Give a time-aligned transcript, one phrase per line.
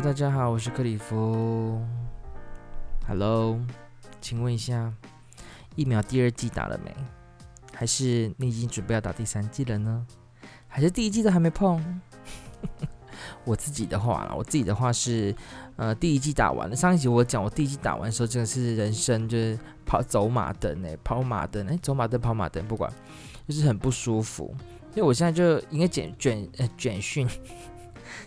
[0.00, 1.84] 大家好，我是克里夫。
[3.08, 3.58] Hello，
[4.20, 4.92] 请问一下，
[5.74, 6.94] 疫苗第二季打了没？
[7.74, 10.06] 还是你已经准备要打第三季了呢？
[10.68, 12.00] 还是第一季都还没碰？
[13.44, 15.34] 我自己的话，我自己的话是，
[15.74, 16.76] 呃，第一季打完了。
[16.76, 22.88] 上一集我讲，我第一季打完的时候，真的是人生就是跑走马灯哎，跑马灯哎，走马灯跑马灯，不管，
[23.48, 24.54] 就是很不舒服。
[24.92, 27.28] 所以我现在就应该简卷呃简讯，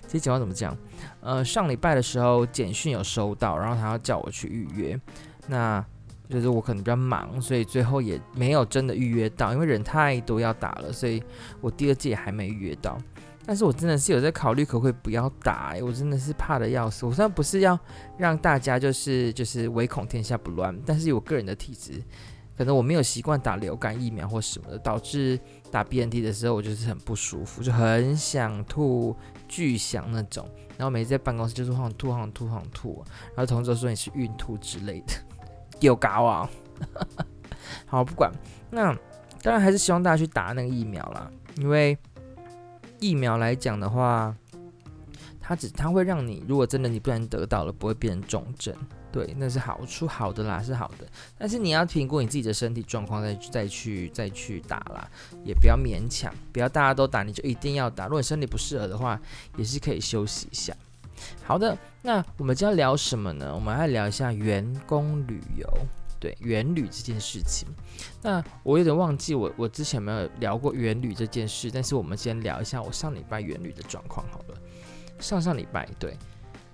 [0.03, 0.75] 这些讲话怎么讲？
[1.21, 4.99] 呃，上礼拜的时候简讯有收到，然后他要叫我去预约，
[5.47, 5.83] 那
[6.29, 11.21] 就是我可能比较忙，所以最后也没有真的预约到，因为人太多要打了，所以
[11.59, 12.97] 我第二季也还没预约到。
[13.43, 17.05] 但是我真的是有在考虑可不可以不要打，欸，我真的是怕的要死。
[17.07, 17.77] 我虽然不是要
[18.17, 22.01] 让大家就是就是唯恐天下不乱，但是我个人的体质，
[22.55, 25.39] 可能我没有习惯打流感疫苗或什么的，导致
[25.71, 29.13] 打 BNT 的时候我就是很不舒服，就很想吐、
[29.51, 30.49] 巨响那种。
[30.77, 33.03] 然后每次在办公室就是晃吐、晃吐、晃吐，
[33.35, 35.13] 然后同事说你是孕吐之类的，
[35.81, 36.49] 有搞啊！
[37.85, 38.31] 好，不管，
[38.69, 38.95] 那
[39.41, 41.97] 当然还是希望大家去打那个疫苗啦，因为。
[43.03, 44.35] 疫苗来讲的话，
[45.51, 48.73] 它只它会让你，如果真的你不然得到了，不会变成重症，
[49.11, 51.05] 对，那是好处，好的啦，是好的。
[51.37, 55.05] 但是你要评估你自己的身体状况，再再去再去打啦，
[55.43, 58.05] 也不要勉强，不要大家都打你就一定要打。
[58.05, 59.19] 如果你身体不适合的话，
[59.57, 60.73] 也是可以休息一下。
[61.43, 63.53] 好的，那我们今天聊什么呢？
[63.53, 65.67] 我们来聊一下员工旅游。
[66.17, 67.67] 对，员旅这件事情，
[68.21, 74.55] 那我有点忘记我我之前有没有聊过员旅这件事，但是我们先聊一下我上礼拜员旅的状况好了。
[75.21, 76.17] 上上礼拜对，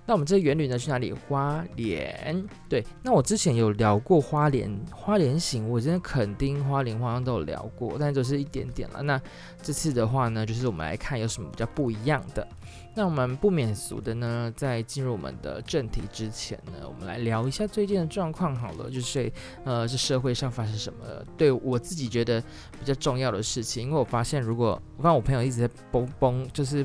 [0.06, 1.12] 那我们这个员旅呢去哪里？
[1.12, 2.44] 花莲。
[2.68, 9.02] 对，那我之前有聊过花莲花莲行，我真的垦丁花莲好像都有聊过，但就是一点点了。
[9.02, 9.20] 那
[9.62, 12.46] 这次的话呢，就是我们来看有什么比较不一样的。
[12.94, 19.30] 那我们不免俗的呢，在进入我们的正题之前呢，我们来聊一下最近的状况好了，就是
[19.64, 21.04] 呃，这社会上发生什么
[21.36, 22.40] 对我自己觉得
[22.78, 23.84] 比较重要的事情。
[23.84, 26.84] 因为我发现，如果我看我朋友一直在崩崩， 就是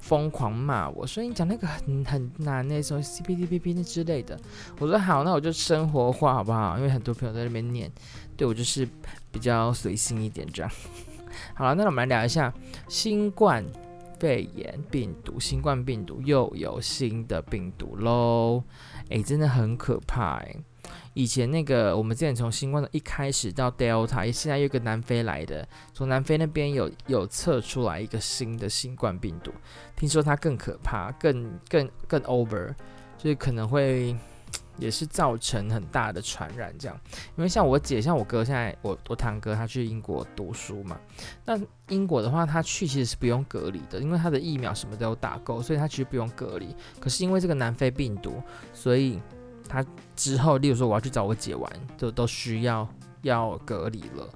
[0.00, 4.38] 疯狂骂我，所以你讲那个很很难那种 CPTPP 那之类的，
[4.78, 6.76] 我说好，那我就生活化好不好？
[6.78, 7.90] 因为很多朋友在那边念，
[8.36, 8.88] 对我就是
[9.30, 10.70] 比较随性一点这样。
[11.54, 12.52] 好了，那我们来聊一下
[12.88, 13.64] 新冠。
[14.20, 18.64] 肺炎病毒，新冠病毒又有新的病毒喽！
[19.10, 20.56] 诶，真的很可怕诶，
[21.18, 29.50] 以前那个我们之前从新冠的一开始到 Delta，现在又一个南非来的，从南非那边有有测出来一个新的新冠病毒，
[29.96, 32.72] 听说它更可怕，更更更 over，
[33.16, 34.16] 就是可能会。
[34.78, 36.96] 也是造成很大的传染，这样，
[37.36, 41.00] 因为像我姐，像我哥，现在我我堂哥他去英国读书嘛，
[41.44, 41.58] 那
[41.88, 46.72] 英国的话，他去其实是不用隔离的，因为他的疫苗什么都有打够，所以他其实不用隔离。
[47.00, 48.40] 可是因为这个南非病毒，
[48.72, 49.20] 所以
[49.68, 49.84] 他
[50.16, 52.88] 之后，例如说我要去找我姐玩，就都需要
[53.22, 54.28] 要隔离了。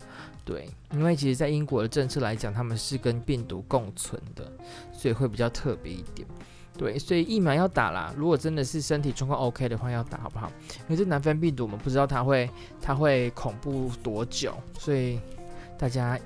[0.44, 4.50] 对，因为其实，在英国的政策来讲，他们是跟病毒共存的，
[4.92, 6.26] 所以会比较特别一点。
[6.76, 8.12] 对，所以疫苗要打啦。
[8.16, 10.50] 如果真的是身体状况 OK 的话，要打好不好？
[10.68, 12.50] 因为这南非病毒，我们不知道它会
[12.80, 15.20] 它会恐怖多久，所以
[15.78, 16.18] 大家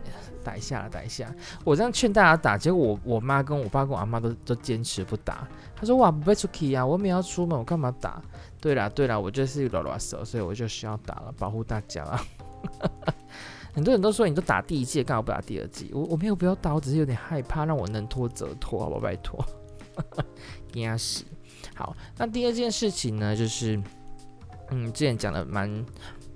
[0.43, 1.31] 打一下，打一下。
[1.63, 5.47] 我这样劝大家打，结果我我妈跟我爸跟我阿妈都都坚持不打。
[5.75, 8.23] 他说：“哇，不被出去啊，我没有要出门，我干嘛打？”
[8.67, 12.21] 对啦对啦，我就是拉拉手，所以我就需要打了，保护大家了。
[13.73, 15.89] 很多人都说你都打第一季，干嘛不打第二季？
[15.95, 19.01] 我我没有不要打，我只是有点害怕，让我能拖则拖，好不好？
[19.01, 19.39] 拜托。
[20.75, 21.25] 压死。
[21.77, 23.81] 好，那第二件事情呢，就是，
[24.71, 25.71] 嗯，之前讲的蛮，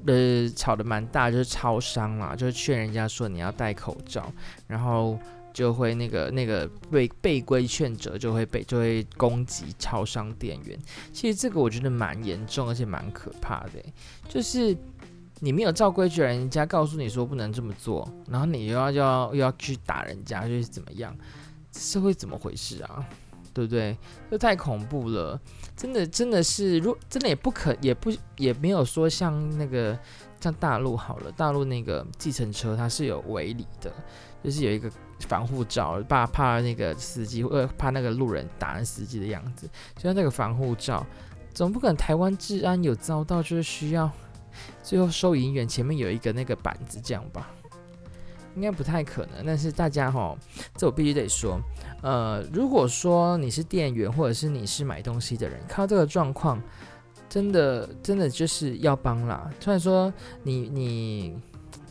[0.06, 4.32] 呃，吵得蛮大，就是超商啦，就是劝人家说你要戴口罩，
[4.68, 5.18] 然后
[5.60, 10.78] 就会那个那个被被规劝者就会被就会攻击超商店员。
[11.12, 13.72] 其实这个我觉得蛮严重，而且蛮可怕的，
[14.26, 14.74] 就是
[15.40, 21.14] 你没有照规矩，人家告诉你说不能这么做，然后你又要要又要去打人家，就是怎么样？
[21.72, 23.06] 社会怎么回事啊？
[23.52, 23.94] 对不对？
[24.30, 25.38] 这太恐怖了，
[25.76, 29.98] 真的真的是，如真的也不可，也不也没有说像那个
[30.40, 33.92] 像大陆好了，大陆那个计程车它是有围篱的，
[34.42, 41.06] 就是有一个防护罩，怕怕那个司机，呃，怕那个路人打人司机的样子，就像那个防护罩，
[41.54, 44.10] 总不可能台湾治安有遭到就是需要
[44.82, 47.50] 最后收银员前面有一个那个板子这样吧？
[48.56, 50.36] 应该不太可能，但是大家哈，
[50.76, 51.60] 这我必须得说。
[52.02, 56.60] 呃，如果说你是店员，或者是你是买东西的人，看到这个状况，
[57.28, 59.48] 真的真的就是要帮啦。
[59.60, 60.12] 虽然说
[60.42, 61.38] 你你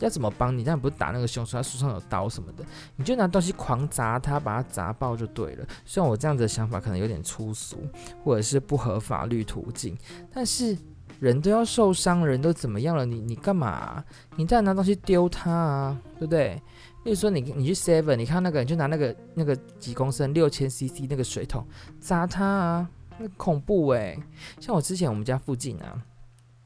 [0.00, 0.64] 要怎么帮你？
[0.64, 2.64] 但不是打那个凶手，他手上有刀什么的，
[2.96, 5.66] 你就拿东西狂砸他，把他砸爆就对了。
[5.84, 7.78] 虽然我这样子的想法可能有点粗俗，
[8.24, 9.96] 或者是不合法律途径，
[10.32, 10.76] 但是
[11.20, 13.04] 人都要受伤，人都怎么样了？
[13.04, 14.02] 你你干嘛？
[14.36, 16.60] 你再拿东西丢他啊，对不对？
[17.04, 21.66] 例如说你你去 Seven，你看那个，你就拿那个那个几公升六千 CC 那个水桶
[21.98, 22.88] 砸他啊，
[23.18, 24.18] 那恐怖哎！
[24.60, 26.02] 像我之前我们家附近啊。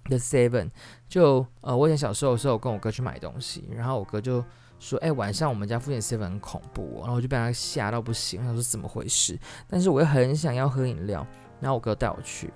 [0.04, 0.70] The Seven，
[1.08, 4.44] 就呃，我以前小时候的时候，我跟我哥去买东西，然后我哥就
[4.78, 11.26] 说：“哎、晚上我们家附近 Seven 很恐怖哦。”然后我就被他吓到不行，他说：“怎么回事？”但是我又很想要喝饮料，
[11.60, 12.52] 然后我哥带我去。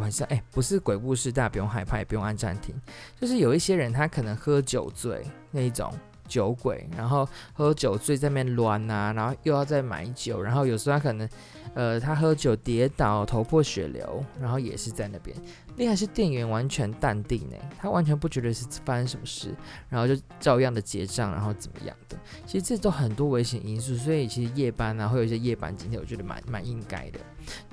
[0.00, 2.74] 晚上哎，不是鬼故事，大家不用害怕，也不用按暂停。
[3.20, 5.92] 就是有一些人他可能喝酒醉那一种。
[6.28, 11.28] 酒鬼，然后喝酒醉在那边乱啊，然后又要再买酒，然后有时候他可能，
[11.74, 15.36] 呃，他喝酒跌倒，头破血流，然后也是在那边。
[15.76, 19.54] 厉害是店员完全淡定呢，他完全不觉得是发生什么事，
[19.90, 22.16] 然后就照样的结账，然后怎么样的。
[22.46, 27.20] 其实这都很多危险因素，所以其实夜班啊，会有一些夜班今天我觉得蛮蛮应该的，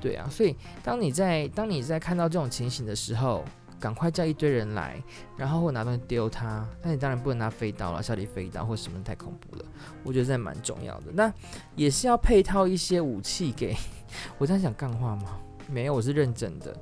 [0.01, 0.27] 对啊。
[0.29, 0.53] 所以
[0.83, 3.45] 当你在当你在看到这种情形的时候，
[3.83, 5.03] 赶快叫一堆人来，
[5.35, 6.65] 然后我拿东西丢他。
[6.81, 9.65] 那你当然不能拿飞刀了，小李飞刀或什么太恐怖了。
[10.05, 11.11] 我觉得这蛮重要的。
[11.11, 11.33] 那
[11.75, 13.75] 也是要配套一些武器给。
[14.39, 15.37] 我在想干话吗？
[15.69, 16.73] 没有，我是认真的，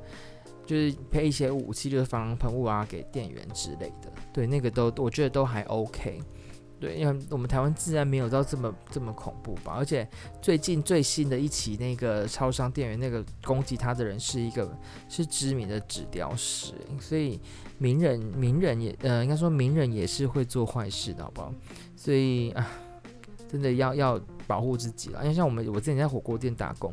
[0.64, 4.12] 就是配一些武器，就是防喷雾啊，给店员之类的。
[4.32, 6.22] 对，那个都我觉得都还 OK。
[6.82, 10.06] 对，因为我们台湾自然没有到这么这么恐怖吧，而且
[10.42, 14.68] 最近最新的一起那个超商店员那个攻击他的人是一个
[15.08, 17.40] 是知名的纸雕师，所以
[17.78, 21.54] 名人名人也呃应该说名人也是会做坏事的，好不好？
[21.96, 22.68] 所以啊，
[23.48, 25.22] 真的要要保护自己了。
[25.22, 26.92] 因为像我们我之前在火锅店打工，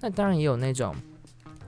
[0.00, 0.92] 那当然也有那种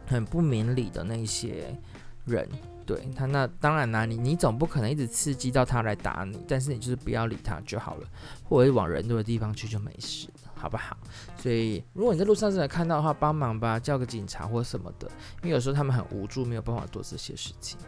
[0.08, 1.78] 很不明理的那些
[2.24, 2.48] 人。
[2.84, 8.08] 对他，那当然啦，你你总不可能一直刺激到他来打你，但是你就是不要理他就好了，
[8.44, 10.96] 或者是往人多的地方去就没事，好不好？
[11.38, 15.06] 所以如果你在路上真的看到的话，帮忙吧，叫个警察或什么的，
[15.42, 17.78] 因为有时候他们很无助，没有办法做这些事情。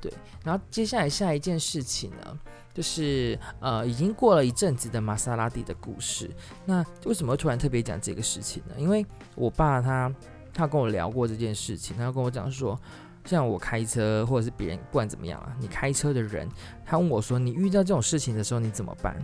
[0.00, 0.12] 对，
[0.44, 2.38] 然后接下来下一件事情呢，
[2.72, 6.30] 就是呃，已经过了一阵子的玛莎拉蒂的故事。
[6.64, 8.74] 那为什么会突然特别讲这个事情呢？
[8.78, 9.04] 因为
[9.34, 10.10] 我爸他
[10.54, 12.80] 他跟我聊过这件事情，他跟我讲说。
[13.26, 16.48] 像我开车，或者是别人，不管怎么样啊，你开车的人，
[16.84, 19.14] 他问我说：“你遇到这种事情的时候，你怎么办？”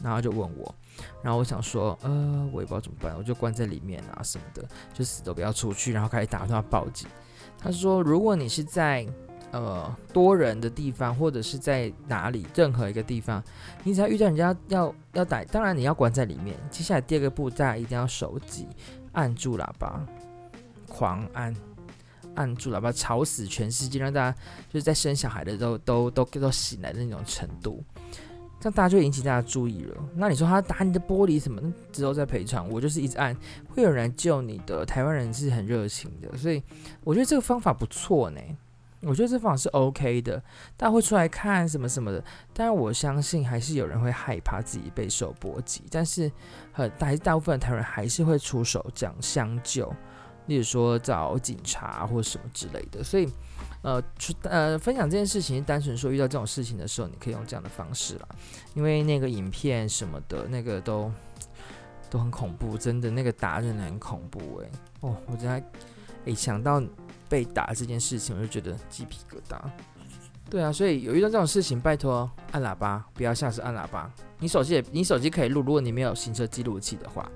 [0.00, 0.72] 然后就问我，
[1.24, 4.64] 然后我想说：“呃，我也不知道怎么办，我就关在里面啊什么的，
[4.94, 7.08] 就死都不要出去。”然后开始打电话报警。
[7.58, 9.04] 他说：“如果你是在
[9.50, 13.42] 呃多人的地方，或者是在哪里任何一个地方，
[13.82, 16.56] 你只要遇到人家要要打，当然你要关在里面。
[16.70, 18.68] 接下来第二个步，大家一定要手机
[19.10, 20.06] 按住喇叭，
[20.86, 21.52] 狂按。”
[22.38, 24.38] 按住喇叭吵死全世界，让大家
[24.68, 27.84] 就是在生小孩的时候都都都都醒来的那种程度，
[28.60, 29.96] 这样大家就引起大家注意了。
[30.14, 33.36] 那你说他打你的玻璃什么那之后再赔偿，我就是一直按，
[33.68, 34.86] 会有人来救你的。
[34.86, 36.62] 台湾人是很热情的，所以
[37.02, 38.40] 我觉得这个方法不错呢。
[39.02, 40.42] 我觉得这方法是 OK 的，
[40.76, 42.24] 大家会出来看什么什么的。
[42.52, 46.28] 但是我相信还是有人会害怕自己备受波及，但是
[46.72, 49.88] 很大大部分台湾人还是会出手这样相救。
[50.48, 53.28] 例如说找警察或什么之类的，所以，
[53.82, 58.28] 呃，出呃，分享这件事情，单纯说遇到这种事情的时候，你可以用这样的方式啦，
[58.74, 61.12] 因为那个影片什么的，那个都
[62.10, 64.70] 都很恐怖，真的那个打人很恐怖诶。
[65.00, 65.62] 哦，我觉得，
[66.24, 66.82] 诶，想到
[67.28, 69.60] 被打这件事情，我就觉得鸡皮疙瘩。
[70.50, 74.10] 对啊，所以有遇到这种事情，拜托按喇叭，不要下次按喇叭。
[74.38, 77.30] 你手机也，你手机可以录，如果你没有行车记录器的话，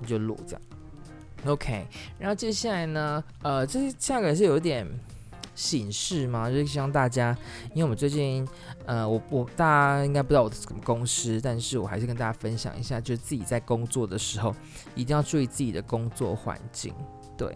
[0.00, 0.62] 你就录这样。
[1.46, 1.86] OK，
[2.18, 4.86] 然后接下来呢，呃，这下个是有点
[5.54, 7.36] 形式嘛，就是希望大家，
[7.70, 8.48] 因为我们最近，
[8.86, 14.54] 呃，我我大家应该不知道我什么公司，但是我还是跟大家分享一下，就是自己在工作的时候，
[14.94, 16.94] 一定要注意自己的工作环境，
[17.36, 17.54] 对，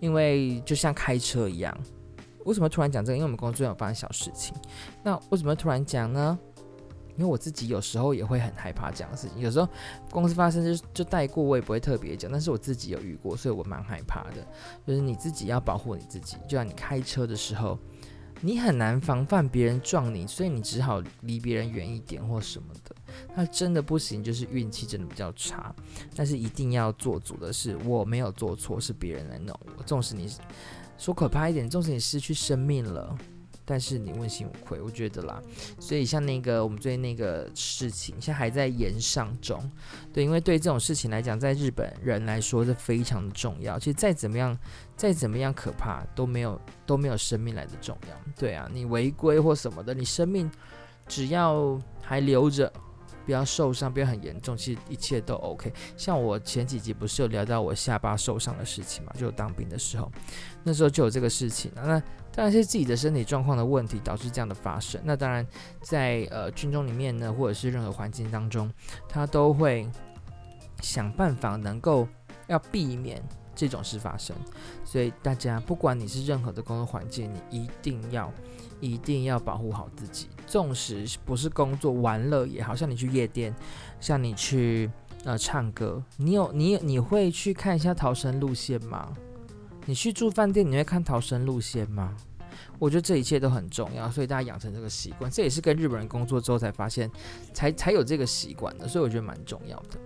[0.00, 1.76] 因为就像开车一样，
[2.44, 3.16] 为什么突然讲这个？
[3.16, 4.54] 因为我们工作有发生小事情，
[5.02, 6.38] 那为什么突然讲呢？
[7.16, 9.68] 因为我自己有时候也会很害怕这样的事情，有时候
[10.10, 14.46] 公司发生就就带过，我也不会特别讲，但是我自己有遇过，所以我蛮害怕的。
[14.86, 17.78] 就是你自己要保护你自己，就像你开车的时候，
[18.40, 22.94] 你很难防范别人撞你，所以你只好离别人远一点或什么的。
[23.34, 25.74] 那真的不行，就是运气真的比较差。
[26.14, 29.82] 但是一定要做足的是，我没有做错，是别人来弄我。
[29.84, 30.30] 纵使你
[30.98, 33.16] 说可怕一点，纵使你失去生命了。
[33.66, 35.42] 但是你问心无愧，我觉得啦。
[35.78, 39.70] 所以像那个我们最近那个事情，现在还在延上中。
[40.14, 43.78] 对，因为对这种事情来讲，在日本人来说是非常的重要。
[43.78, 44.56] 其实再怎么样，
[44.96, 48.32] 再怎么样可怕，都没有都没有生命来的重要。
[48.38, 50.50] 对啊，你违规或什么的，你生命
[51.08, 52.72] 只要还留着。
[53.24, 55.72] 不要受伤，不要很严重，其实一切都 OK。
[55.96, 59.12] 像我前几集不是有聊到我下巴受伤的事情嘛？
[59.18, 60.08] 就当兵的时候，
[60.62, 61.72] 那时候就有这个事情。
[61.74, 62.00] 那
[62.36, 65.00] 当然是自己的身体状况的问题导致这样的发生。
[65.02, 65.44] 那当然
[65.80, 68.70] 在，在呃军中里面呢，或者是任何环境当中，
[69.08, 69.90] 他都会
[70.82, 72.06] 想办法能够
[72.46, 73.20] 要避免
[73.54, 74.36] 这种事发生。
[74.84, 78.30] 所以大家不管你是任何的工作环境，你一定要。
[78.78, 83.54] 一定要保护好自己，纵使不是工作玩乐也好，像你去夜店，
[84.00, 84.90] 像你去
[85.24, 89.14] 呃唱歌，你有 你你会去看一下逃生路线吗？
[89.86, 92.14] 你去住饭店，你会看逃生路线吗？
[92.78, 97.10] 我觉得这一切都很重要，所以大家养成这个习惯，这也是跟日本人工作之后才发现，
[97.52, 99.98] 才才有这个习惯的，所以我觉得蛮重要的。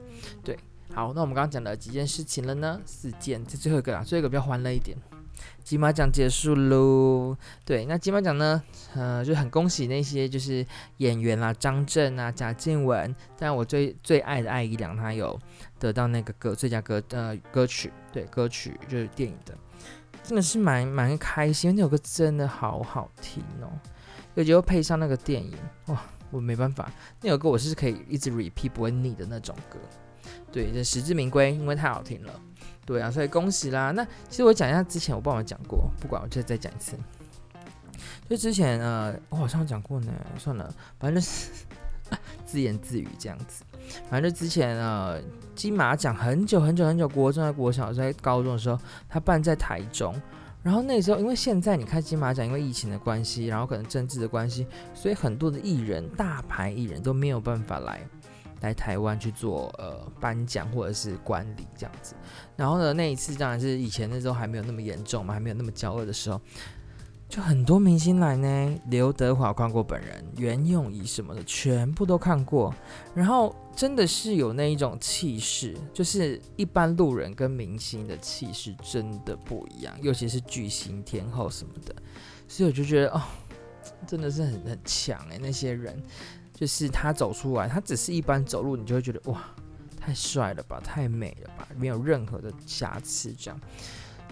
[0.44, 0.58] 对，
[0.92, 2.80] 好，那我们刚刚讲了几件事情了呢？
[2.84, 4.96] 四件，这最后一个啊，最后一个比较欢乐一点。
[5.64, 7.34] 金马奖结束喽，
[7.64, 8.62] 对，那金马奖呢，
[8.94, 10.66] 呃，就很恭喜那些就是
[10.98, 15.38] 演员啦，张震啊、贾静雯，但我最最爱的艾怡良，他有
[15.78, 19.56] 得到那个歌最佳歌呃歌曲，对，歌曲就是电影的，
[20.30, 23.66] 真的是蛮蛮开心，那首歌真的好好听哦，
[24.36, 25.52] 尤其又配上那个电影，
[25.86, 26.88] 哇，我没办法，
[27.20, 29.76] 那首歌我是可以一直 repeat 不会腻的那种歌，
[30.52, 32.32] 对，这实至名归，因为太好听了。
[32.86, 33.90] 对啊，所以恭喜啦！
[33.90, 36.96] 那其实我讲一下之前我爸妈讲过，不管我就再讲一次。
[38.28, 41.50] 就之前呃，我好像讲过呢，算了，反正就是
[42.46, 43.64] 自言自语这样子。
[44.08, 45.20] 反正之前呃，
[45.54, 48.78] 金马奖很久很久很久，国中在国小在高中的时候，
[49.08, 50.14] 他办在台中。
[50.62, 58.00] 然后那时候因为现在你看金马奖，因为疫情的关系，然后可能政治的关系，所以很多的艺人、大牌艺人都没有办法来。
[58.60, 62.14] 来台湾去做呃颁奖或者是观礼这样子，
[62.56, 66.38] 然后呢，那一次当然是以前那时候还没有那么严重嘛，还没有那么骄傲的时候，
[67.30, 72.74] 就很多明星来呢，刘德华看过本人，袁咏仪什么的全部都看过，
[73.14, 81.94] 然后真的是有那一种气势，就是一般路人跟明星的气势真的不一样，尤其是巨星天后什么的，
[82.48, 83.22] 所以我就觉得哦，
[84.08, 86.02] 真的是很很强诶，那些人。
[86.52, 89.42] 就是他走出来，他只是一般走路，你就会觉得哇，
[89.98, 93.58] 太帅了吧，太美了吧，没有任何的瑕疵，这样。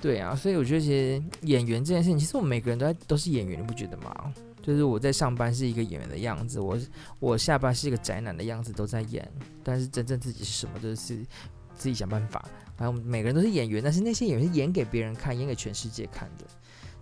[0.01, 4.33] 对啊，所以我觉得其实演员这件事情，其实我们每个人都在都是演员，你不觉得吗？
[4.63, 6.79] 就是我在上班是一个演员的样子，我
[7.19, 9.27] 我下班是一个宅男的样子，都在演。
[9.65, 11.17] 但是真正自己是什么，就是
[11.75, 12.45] 自己想办法。
[12.77, 16.45] 反正我们每个人都是演员，但是那些演员是演给别人看，演给全世界看的。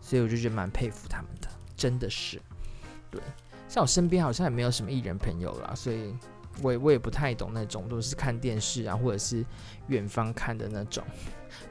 [0.00, 2.40] 所以我就觉得蛮佩服他们的，真的是，
[3.10, 3.20] 对。
[3.68, 6.14] 像我身边好像也没有什么艺人朋友啦，所以
[6.62, 9.44] 我也我也不太懂那种，都是看电视啊，或者是
[9.88, 11.04] 远方看的那种，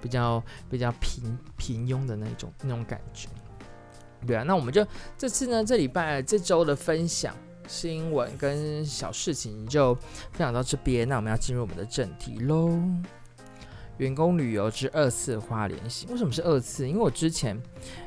[0.02, 3.28] 比较比较平平庸的那种那种感觉。
[4.26, 4.86] 对啊，那我们就
[5.18, 7.36] 这次呢，这礼拜这周的分享
[7.68, 9.94] 新闻跟小事情就
[10.32, 12.80] 分享到这边，那我们要进入我们的正题喽。
[13.98, 16.88] 员工旅游之二次花莲行，为什么是二次？
[16.88, 17.58] 因为我之前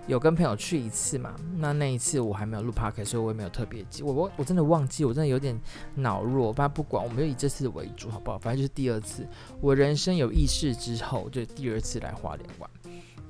[0.07, 4.02] 有跟朋友去一次嘛，那那一次我还没有录 p o c a s t 所以我也没有特别记。
[4.02, 5.59] 我我我真的忘记，我真的有点
[5.95, 6.52] 脑弱。
[6.52, 8.38] 反正不管，我们就以这次为主，好不好？
[8.38, 9.26] 反正就是第二次，
[9.61, 12.68] 我人生有意识之后，就第二次来花莲玩。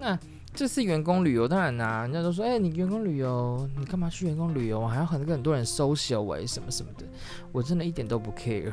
[0.01, 0.19] 那
[0.55, 4.85] 这次员工旅游，当然啦、人家都说，哎、你员工旅游，你干嘛去员工旅游？
[4.87, 7.05] 还要很跟很多人 social 喂，什么什么的，
[7.53, 8.73] 我真的一点都不 care。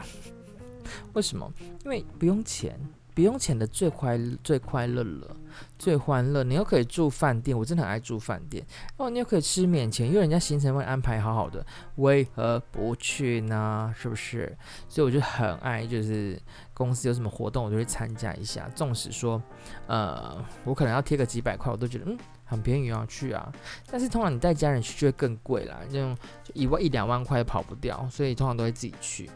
[1.13, 1.51] 为什么？
[1.83, 2.79] 因为不用钱。
[3.15, 5.35] 不用钱的最快最快乐了，
[5.79, 6.43] 最欢乐。
[6.43, 8.63] 你又可以住饭店，我真的很爱住饭店
[8.97, 9.09] 哦。
[9.09, 13.93] 你又可以吃免钱，因为人家行程会安排好好的，为何不去呢？
[13.97, 14.55] 是不是？
[14.89, 16.37] 所以我就很爱，就是
[16.73, 18.69] 公司有什么活动，我就会参加一下。
[18.75, 19.41] 纵使说，
[19.87, 23.49] 呃，我可能要贴个几百块，我都觉得嗯很便宜啊，去啊。
[23.89, 26.17] 但是通常你带家人去就会更贵啦，这种
[26.53, 29.29] 一万一两万块跑不掉，所以通常都会自己去。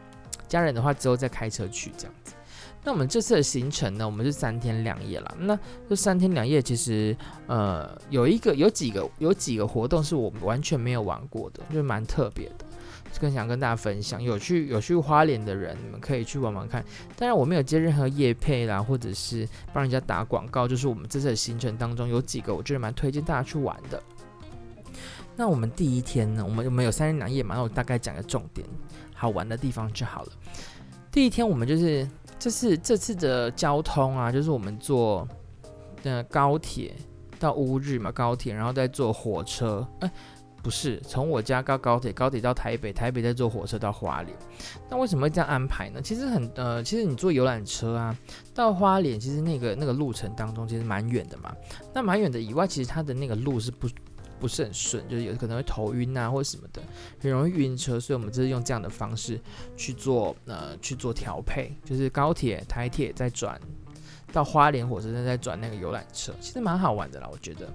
[0.49, 2.33] 家人的话之后再开车去这样子。
[2.81, 5.35] 那我们这次的行程呢，我们是三天两夜啦。
[5.37, 5.59] 那
[5.89, 12.65] 这三天两夜其实，呃，有一个、有几个、有几个活动是我完全没有玩过的，就是蛮特别的，
[13.19, 14.23] 更想跟大家分享。
[14.23, 16.83] 有去有去花莲的人，你们可以去玩玩看。
[17.17, 20.65] 当然，我没有接任何业配啦，或者是帮人家打广告。
[20.65, 24.01] 就是我们这次的行程当中有几个，我觉得蛮推荐大家去玩的。
[25.35, 28.65] 那我们第一天呢，我们我们有三天两夜嘛，那我大概讲个重点，
[29.13, 30.31] 好玩的地方就好了。
[31.11, 32.07] 第一天我们就是。
[32.39, 35.27] 这次这次的交通啊，就是我们坐
[36.03, 36.95] 呃高铁
[37.37, 40.09] 到乌日嘛，高铁，然后再坐火车，哎，
[40.63, 44.37] 不是，从我家到高铁，高铁到台北，台北再坐火车到花莲。
[44.89, 46.01] 那为什么会这样安排呢？
[46.01, 48.17] 其实很呃，其实你坐游览车啊，
[48.53, 51.53] 到花莲，其实那个那个路程当中其实蛮远的嘛。
[51.93, 53.87] 那蛮远的以外，其实它的那个路是不
[54.39, 56.81] 不是很顺，就是有可能会头晕啊，或者什么的，
[57.21, 57.99] 很容易晕车。
[57.99, 59.39] 所以我们就是用这样的方式
[59.75, 63.59] 去做呃去做调配，就是高铁、台铁再转。
[64.31, 67.67] 到花莲火车站再转那个游览车，其实蛮好玩的啦，我觉得。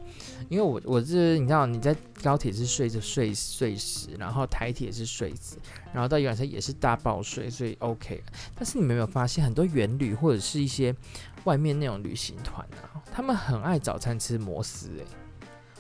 [0.49, 1.93] 因为我我是你知道你在
[2.23, 5.57] 高铁是睡着睡睡死，然后台铁是睡死，
[5.93, 8.23] 然后到游览车也是大爆睡，所以 OK。
[8.55, 10.95] 但是你们有没有发现，很多员旅或者是一些
[11.43, 15.05] 外面那种旅行团啊，他们很爱早餐吃摩斯诶、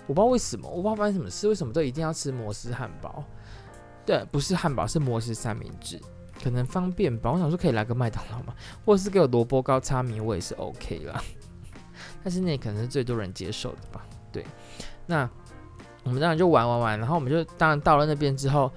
[0.07, 3.25] 我不知道为什么，我不知道发生什么事，为什么都一定要吃摩斯汉堡？
[4.05, 6.01] 对，不是汉堡，是摩斯三明治。
[6.43, 11.23] 可能方便吧，我想说可以来个麦当劳嘛，或者是给我萝卜糕插米，我也是 OK 啦。
[12.23, 14.05] 但是那可能是最多人接受的吧。
[14.31, 14.45] 对，
[15.07, 15.29] 那
[16.03, 18.71] 我们当然就玩玩玩，然后我们就当然到了那边之后，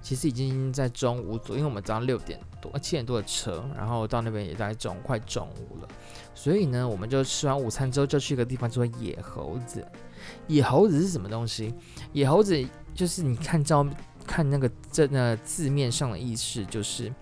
[0.00, 5.88] 其实已经在中午左右，因为我们早上六点多、七点多的车，然后到那边也在中快中午了。
[6.32, 9.84] 所以呢，我们就吃完午餐之后，就去一个地方做野猴子。
[10.46, 11.74] 野猴子是什么东西？
[12.12, 12.62] 野猴子
[12.94, 13.86] 就是你看照。
[14.26, 17.12] 看那个这那字面上的意思就是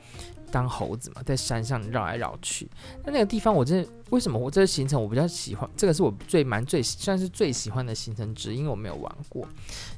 [0.50, 2.68] 当猴子嘛，在山上绕来绕去。
[3.02, 5.68] 那那个地方，我真的为什么我这个行程我比较喜欢？
[5.74, 9.46] 这个是我最蛮最算是最喜欢的行程之一，因为我没有玩过。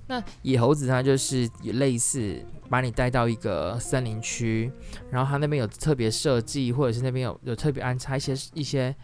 [0.06, 4.70] 那野猴子它就是也类似把你带到一个森林区，
[5.10, 8.94] 然后它那边有特别设计，或者是那边有有特别安插一些一些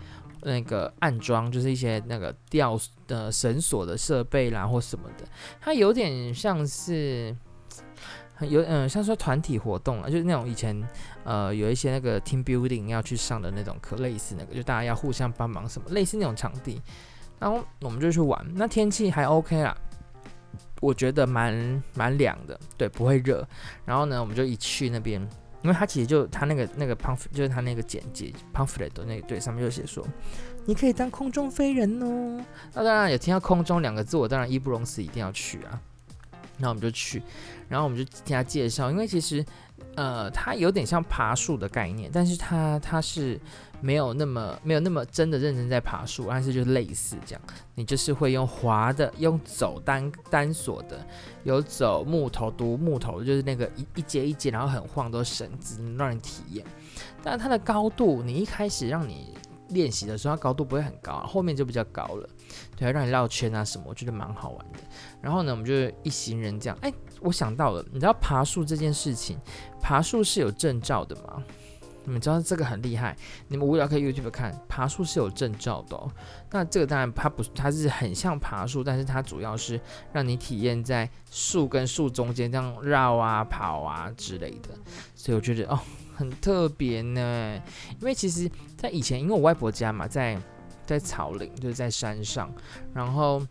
[0.46, 5.24] 那个暗装，就是一些那个吊的绳索的设备啦或什么的，
[5.60, 7.36] 它有点像是。
[8.50, 10.78] 有嗯，像说团体活动啊，就是那种以前
[11.24, 16.78] 呃有一些那个 team building 要去上的那种课，类似那个，就大家要互相帮忙什么，类似那种场地。
[17.38, 19.74] 然后我们就去玩，那天气还 OK 啦，
[20.82, 23.42] 我觉得蛮蛮凉的，对，不会热。
[23.86, 25.26] 然后呢，我们就一去那边，
[25.66, 30.06] 因为他其实就他那个那个 p a m p 就是他那个简介 pamphlet 的那个对，上面就写说
[30.64, 32.40] 你可以当空中飞人哦。
[32.72, 35.80] 那当然有听到空中两个字，我当然义不容辞一定要去啊。
[36.58, 37.22] 那我们就去，
[37.68, 39.44] 然后我们就听他介绍，因为其实，
[39.94, 43.38] 呃，它有点像爬树的概念，但是它它是
[43.80, 47.42] 没有那么没有那么真的认真在爬树，但是就类似这样，
[47.74, 51.06] 你就是会用滑的，用走单单锁的，
[51.44, 56.64] 有走木头独木头，就是那个一一节一节，然后很晃的绳子让人体验，
[57.22, 59.34] 但它的高度，你一开始让你。
[59.68, 62.28] 练习的时候，它高度不会很高，后面就比较高了。
[62.76, 64.78] 对，让你绕圈啊什么，我觉得蛮好玩的。
[65.20, 66.78] 然后呢，我们就一行人这样。
[66.82, 69.38] 哎，我想到了，你知道爬树这件事情，
[69.80, 71.42] 爬树是有证照的吗？
[72.04, 73.16] 你们知道这个很厉害，
[73.48, 76.08] 你们无聊可以 YouTube 看，爬树是有证照的哦。
[76.52, 79.80] 那这个当然它不，它是很像爬树，但是它主要是
[80.12, 84.68] 让你体验在树跟树中间这样绕啊跑啊之类的。
[85.16, 85.80] 所以我觉得哦。
[86.16, 87.62] 很特别呢，
[88.00, 90.40] 因为其实，在以前，因为我外婆家嘛，在
[90.86, 92.50] 在草岭，就是在山上。
[92.94, 93.46] 然后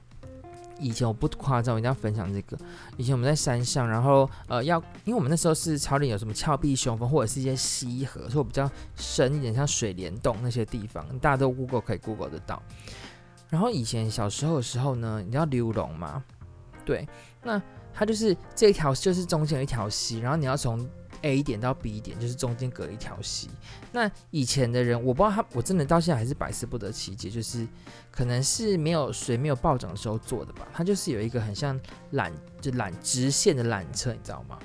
[0.79, 2.57] 以前我不夸张，我一定要分享这个。
[2.97, 12.59] 以前我们在山上，然后呃，要因为我们那时候是草岭，有什么峭壁雄风，或者是一些溪河，所以比较深一点，像水帘洞那些地方，大家都 Google 可以 Google 得到。
[13.47, 16.23] 然后以前小时候的时候呢，你知道溜龙吗？
[16.83, 17.07] 对，
[17.43, 17.61] 那
[17.93, 20.83] 它就是这一条，就是中间有一条溪，然后你要从。
[21.25, 23.49] A 点到 B 点就是中间隔一条溪。
[23.91, 27.67] 那以前的人，我不知道他，我真的到现在还是百思不得其解，就是
[28.11, 30.67] 可能是没有水没有暴涨的时候做的吧。
[30.71, 31.79] 它就是有一个很像
[32.13, 34.59] 缆，就缆直线的缆车，你知道吗？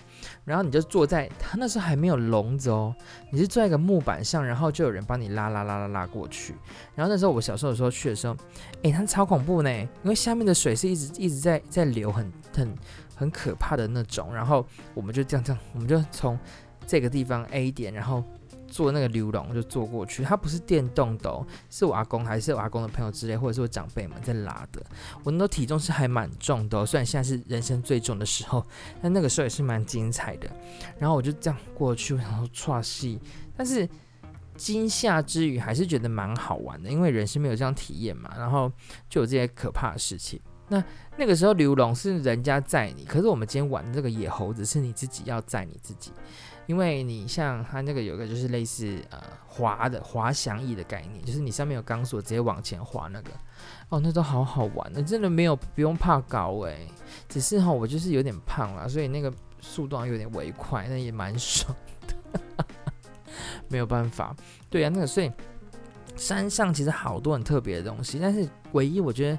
[0.44, 2.94] 然后你就坐在它那时候还没有笼子哦，
[3.32, 6.54] 你是坐在一个木板上，然后就有人帮你拉拉拉拉拉过去。
[6.94, 8.36] 然后那时候我小时候的时候去的时候，
[8.82, 12.30] 诶，它超恐怖呢，因为下面的水是一直一直在在流，很。
[12.52, 12.76] 很
[13.20, 16.38] 很可怕的那种，然后我们就这样这样，我们就从
[16.86, 18.24] 这个地方 A 点，然后
[18.66, 20.24] 坐那个流龙就坐过去。
[20.24, 24.82] 它不是电动的哦，是我阿公还是我阿公的朋友之类，或者是我长辈们在拉的。
[25.22, 28.64] 我那时候体重是还蛮重的哦，虽然现在是人生最重的时候，
[29.02, 30.50] 但那个时候也是蛮精彩的。
[30.98, 33.20] 然后我就这样过去，然后唰戏，
[33.54, 33.86] 但是
[34.56, 38.30] 惊吓之余还是觉得蛮好玩的，因为人是没有这样体验嘛。
[38.38, 38.72] 然后
[39.10, 40.40] 就有这些可怕的事情。
[40.70, 40.82] 那
[41.16, 46.12] 那个时候刘龙是人家载你，可是我们今天玩的这个野猴子是你自己要载你自己，
[46.66, 53.30] 因为你像它那个有个就是类似呃滑的滑翔翼的概念，就是你上面有钢索直接往前滑那个，
[53.88, 56.86] 哦，那都好好玩，那真的没有不用怕高诶、
[57.28, 59.30] 只是哈我就是有点胖啦，所以那个
[59.60, 61.74] 速度有点微快，那也蛮爽
[62.06, 62.64] 的，
[63.66, 64.34] 没有办法，
[64.70, 65.30] 对啊，那个所以
[66.14, 69.38] 山上其实好多很特别的东西，但是唯一我觉得。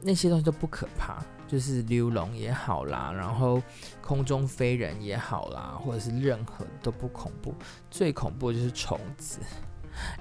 [0.00, 3.62] 那些东西都不可怕，就是流龙也好啦，然后
[4.00, 7.54] 空中飞人也好啦，或者是任何都不恐怖，
[7.90, 9.40] 最恐怖的就是虫子。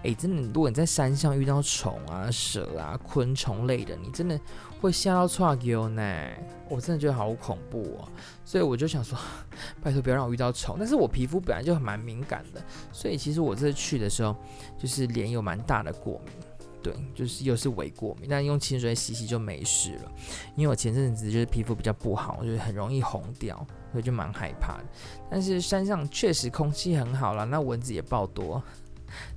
[0.04, 4.40] 哎，真的，如果你在山上遇到虫啊、蛇啊、昆虫类的，你真的
[4.82, 6.30] 会吓到剉叫呢。
[6.68, 8.10] 我真的觉得好恐怖哦，
[8.44, 9.16] 所以我就想说，
[9.84, 10.78] 拜托不要让我遇到虫。
[10.80, 14.36] 但是我皮肤本来就蛮敏感的，所以其实我这次去的时候，
[14.80, 16.47] 就是脸有蛮大的过敏。
[16.88, 20.12] 对，就是又是伪过敏，但用清水洗洗就没事了。
[20.56, 23.56] 因为我前阵子就是皮肤比较不好，就是很容易红掉，
[23.92, 24.86] 所以就蛮害怕的。
[25.30, 28.64] 但是山上确实空气很好啦，那蚊子也爆多。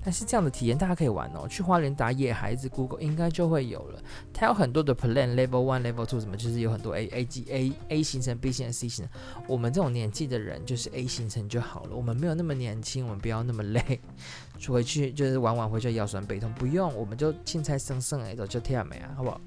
[0.02, 4.02] 但是这样的体验大家可以玩哦，去花莲打野孩子，Google 应该就会有了。
[4.32, 9.44] 它有很多的 plan，level one、level two 什么，就是有很多 A A G A A 行程、B 行程、C 行程。
[9.46, 11.90] 我们这种年纪的人就是 A 行程就好了。
[11.94, 14.00] 我们没有那么年轻，我们不要那么累，
[14.68, 19.40] 回去就是玩完回去腰酸背痛，不用，我们就青菜生生哎，就跳没啊，好不好？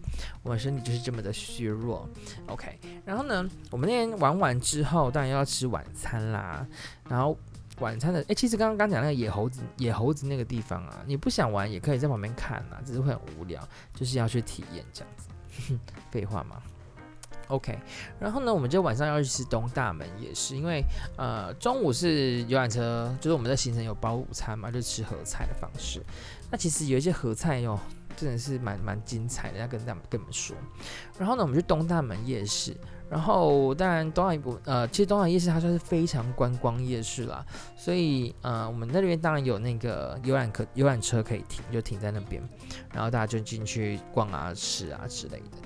[0.44, 2.08] 我们身体就是这么的虚弱。
[2.48, 6.66] OK，然后呢，我们那天玩完之后，当然要吃晚餐啦，
[7.10, 7.38] 然后。
[7.80, 13.62] 晚餐的哎、其实刚刚讲那个野猴子，野猴子那个地方啊，你不想玩也可以在旁边看啊，只是会很无聊，
[13.96, 15.78] 就是要去体验这样子。
[16.12, 16.62] 废话嘛。
[17.50, 17.78] OK，
[18.20, 20.82] 然后呢，我们就晚上要去吃东大门夜市，因为
[21.18, 26.02] 呃中午是游览车，就是我们在行程有包午餐嘛，就吃合菜的方式。
[26.50, 27.78] 那其实有一些合菜哟，
[28.16, 30.56] 真的是蛮蛮精彩的，要跟大跟你们说。
[31.20, 32.76] 然后呢，我们去东大门夜市。
[33.14, 37.46] 然后，当然，东海不呃，其实东海夜市它算是非常观光夜市啦，
[37.78, 42.42] 所以呃，我们那边当然有那个游览可游览车可以停，就停在那边，
[42.92, 45.58] 然后大家就进去逛啊、吃啊之类的。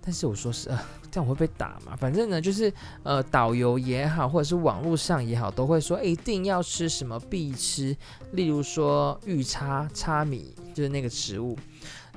[0.00, 0.78] 但是我说是呃，
[1.10, 1.96] 这样会被打嘛？
[1.96, 7.96] 反正呢，就是呃，导游也好，或者是网络上也好，都会说一定要吃什么必吃，
[8.30, 11.58] 例如说玉叉叉米，就是那个植物，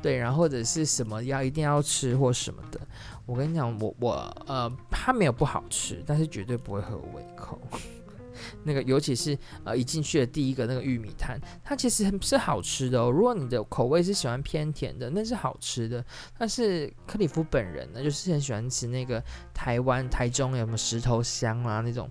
[0.04, 2.80] 对，然后或者是什么要一定要吃或什么的。
[3.28, 4.12] 我跟你讲，我我
[4.48, 7.62] 呃，它没有不好吃，但是绝对不会合我胃口。
[8.63, 13.10] 那个，尤其是呃，一进去的第一个那个玉米摊，它其实是好吃的哦。
[13.10, 16.06] 如果你的口味是喜欢偏甜的，那是好吃的。
[16.38, 19.22] 但是克里夫本人呢，就是很喜欢吃那个
[19.54, 22.10] 台湾台中有什么石头香啊那种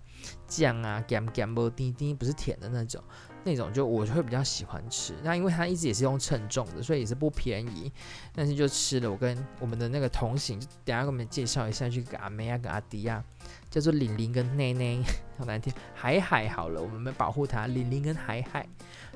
[0.48, 3.02] 酱啊，咸咸不滴滴，不是甜的那种。
[3.46, 7.92] 那种就我就会比较喜欢吃，那因为它一直也是用称重的，所以也是不便宜，
[8.34, 9.08] 但是就吃了。
[9.08, 13.22] 我跟我们的那个同行，等下给我们介绍一下，去个阿梅亚跟阿迪亚，
[13.70, 15.00] 叫做玲玲跟内内，
[15.38, 15.72] 好难听。
[15.94, 18.66] 海海好了，我们没保护它，玲玲跟海海，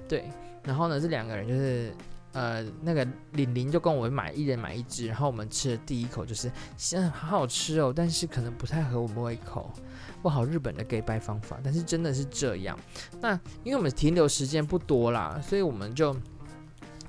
[0.08, 0.30] 对。
[0.62, 1.92] 然后呢，这两个人就是
[2.32, 6.52] 呃，那个玲玲就跟我们买一人买一只，然后我们吃的第一口就是，
[6.92, 9.72] 嗯，好好吃哦，但是可能不太合我们胃口。
[10.22, 12.78] 不好，日本的给拜方法，但是真的是这样。
[13.20, 13.32] 那
[13.64, 16.14] 因为我们停留时间不多啦，所以我们就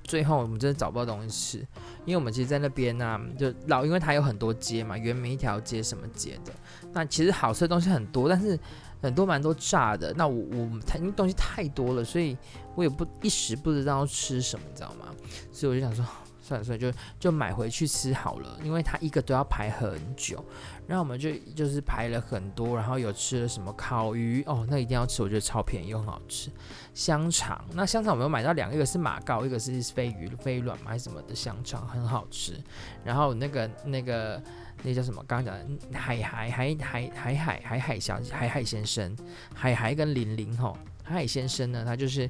[0.03, 1.67] 最后我们真的找不到东西吃。
[2.05, 6.51] 因为我们其实，在那边呢、啊，就老，因为它有很多街嘛，原名一条街什么街的。
[6.93, 8.59] 那其实好吃的东西很多，但是
[9.01, 10.13] 很多蛮多炸的。
[10.17, 12.35] 那我我太因为东西太多了，所以
[12.75, 15.13] 我也不一时不知道吃什么，你知道吗？
[15.51, 16.03] 所以我就想说。
[16.51, 20.43] 算了算了，就就买回去吃好了，因为它一个都要排很久。
[20.87, 26.49] 然后我们就就是排了很多，然后有吃了什么烤鱼哦，那一定要吃，我觉得超便宜又很好吃。
[26.93, 32.61] 香肠，那香肠我们有买到两个，一个是马告，一个是飞鱼飞卵还是什么的香肠，很好吃。
[33.05, 34.41] 然后那个那个
[34.83, 35.23] 那叫什么？
[35.25, 39.15] 刚刚讲的海海海海海海海海小海海先生，
[39.53, 42.29] 海海跟玲玲吼，海海先生呢，他就是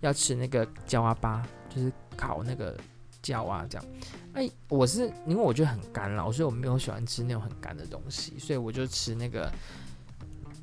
[0.00, 2.76] 要吃那个焦阿巴，就是烤那个。
[3.22, 3.86] 椒啊，这样，
[4.34, 9.50] 哎，我是因为我觉得很干了，所以我没有喜欢吃那种很干的东西，所以我就吃那个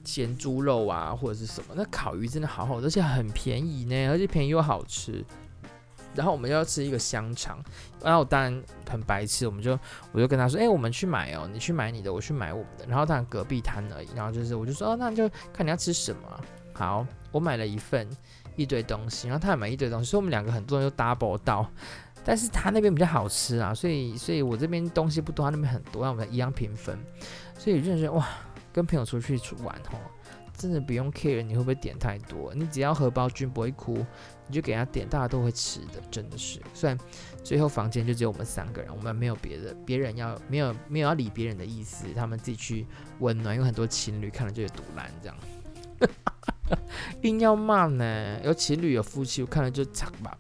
[0.04, 1.74] 咸猪肉啊，或者是什么。
[1.76, 5.24] 那烤鱼真的好好，而且很便宜呢，而且便宜又好吃。
[6.16, 7.64] 然后我们要吃一个香肠，
[8.04, 9.80] 然后我当然很白痴，我们就
[10.12, 12.86] 我就跟他说，哎，我们去买哦，你去买你的，我去买我们的。
[12.88, 16.22] 然后当然隔壁摊而已，然后就是我就说，哦，那就看你要吃什么。
[16.74, 18.10] 好，我买了一份
[18.56, 21.70] 一堆东西，然后他也买一堆东西，所以我们两个很多人就 double 到。
[22.24, 26.98] 但是他那边比较好吃啊，所以，所以我这边东西不多，他那边很多，让我们一样平分。
[27.58, 28.28] 所以我就觉得哇，
[28.72, 29.98] 跟朋友出去玩吼，
[30.56, 34.06] 真的不用 care 你会不会点太多，你只要荷包君不会哭，
[34.48, 36.62] 你就给他点，大家都会吃的，真的是。
[36.74, 36.98] 虽然
[37.44, 42.86] 最后房间就只有我们三个人，我们没有别的，别人要没有没有要理别人的意思，他们自己去
[43.20, 45.38] 温暖，有很多情侣看了就有赌烂这样，
[47.24, 50.38] 硬要骂呢，有情侣有夫妻，我看了就惨吧。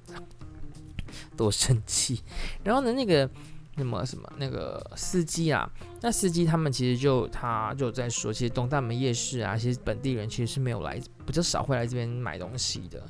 [1.40, 2.22] 多生气，
[2.66, 3.30] 然后呢，那个
[3.78, 5.72] 那么什么那个司机啊，
[6.02, 13.02] 那司机他们其实就他就在说，其实东大门夜市啊，其实本地人其实是没有来，比较少会来这边买东西的，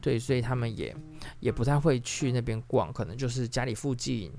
[0.00, 0.92] 对，所以他们也
[1.38, 4.32] 也不太会去那边逛，可能就是家里附近，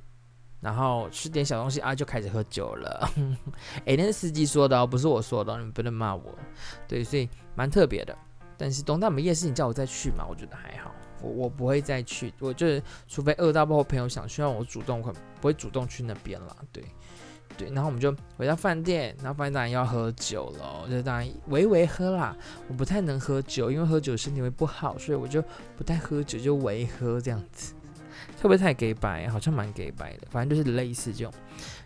[0.60, 3.10] 然后吃点小东西啊，就开始喝酒了。
[3.88, 6.38] 哎，那是司机说的哦，不是我说的，你们不能骂我。
[6.90, 8.14] 对，所以蛮特别的。
[8.58, 10.94] 但是东大门夜市，你叫我再去嘛，我觉得还好。
[11.22, 16.56] 我我不会再去，我就是除非饿到爆，朋友想去让我主动，可不会主动去那边了。
[16.72, 16.84] 对
[17.58, 22.36] 对，然后我们就回到饭店，然后饭店当然要喝酒了，就当然微微喝啦。
[22.68, 25.44] 我不太能喝酒，因为喝酒身体会不好，所以我就
[25.76, 27.74] 不太喝酒，就微喝这样子。
[28.40, 31.34] 特别太给白，好像蛮给白的，反正就是类似这种。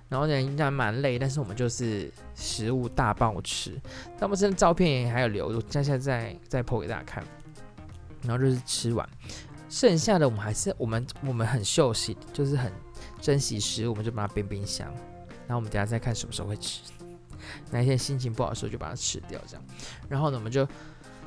[0.09, 3.81] 然后呢，应该蛮累，但是我们就是食物大爆吃。
[4.19, 7.23] 他们的照片还有留，我接下来再再 po 给大家看。
[8.23, 9.07] 然后就是吃完，
[9.69, 12.71] 剩下的我们还是我们我们很秀气，就是很
[13.21, 14.87] 珍惜食物，我们就把它冰冰箱。
[15.45, 16.81] 然后我们等下再看什么时候会吃。
[17.69, 19.63] 哪一天心情不好的时候就把它吃掉，这样。
[20.07, 20.65] 然后呢，我们就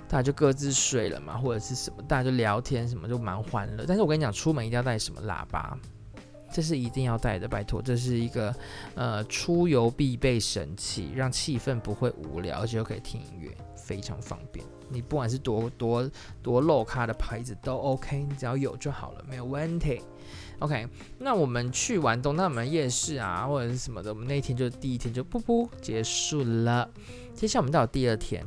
[0.09, 3.85] 大家就各自睡了嘛，或者是什么，大家就聊天什么，就蛮欢乐。
[3.87, 5.79] 但是我跟你讲，出门一定要带什么喇叭。
[6.53, 8.55] 这是一定要带的，拜托，这是一个
[8.95, 13.55] 呃出游必备神器，让气氛不会无聊，而且又可以听音乐，
[13.87, 14.66] 非常方便。
[14.88, 16.11] 你不管是多多
[16.42, 20.01] 多 low 咖的牌子都 OK，你只要有就好了，没有问题。
[20.59, 26.88] OK，那我们去完东大门夜市啊，或者是什么的，我们那天就第一天就噗噗结束了。
[27.35, 28.44] 接下来我们到第二天。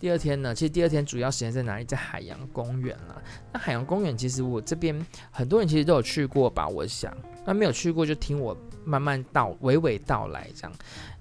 [0.00, 1.84] 第二天呢，其实第二天主要时间在哪里？
[1.84, 3.20] 在海洋公园了。
[3.52, 4.94] 那海洋公园其实我这边
[5.32, 7.12] 很多人其实都有去过吧，我想。
[7.44, 8.56] 那没有去过就听我
[8.88, 10.72] 慢慢道娓娓道来这样，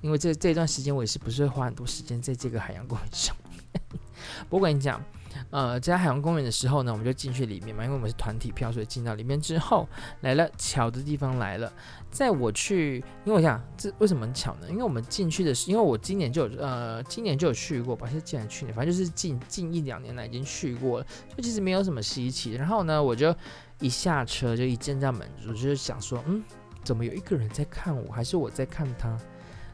[0.01, 3.81] 因为这这段时间我也是不是会花很多时间在这个海洋公园上面。
[4.49, 5.03] 不过我跟你讲。
[5.51, 9.87] 呃，在海洋公园的时候呢，我们就进去里面嘛，因为我们是团体票，所以进到里面之后，
[10.21, 11.71] 来了巧的地方来了。
[12.09, 14.67] 在我去，因为我想这为什么很巧呢？
[14.67, 22.53] 因为我们进去的是，因为我今年就有呃，今年就有去过吧，是今年去年，反正就是近近一两年来已经去过了，就其实没有什么稀奇。
[22.53, 23.33] 然后呢，我就
[23.79, 26.43] 一下车就一见到门，我就想说，嗯，
[26.87, 29.17] 怎么有一个人在看我，还是我在看他？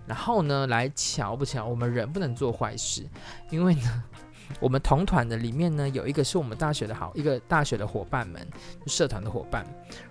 [0.07, 3.07] 然后呢，来巧不巧，我们人不能做坏事，
[3.51, 4.03] 因为呢。
[4.59, 8.45] 我们同团的里面呢，有一个是我们大学的好一个大学的伙伴们，
[8.81, 9.65] 就社团的伙伴。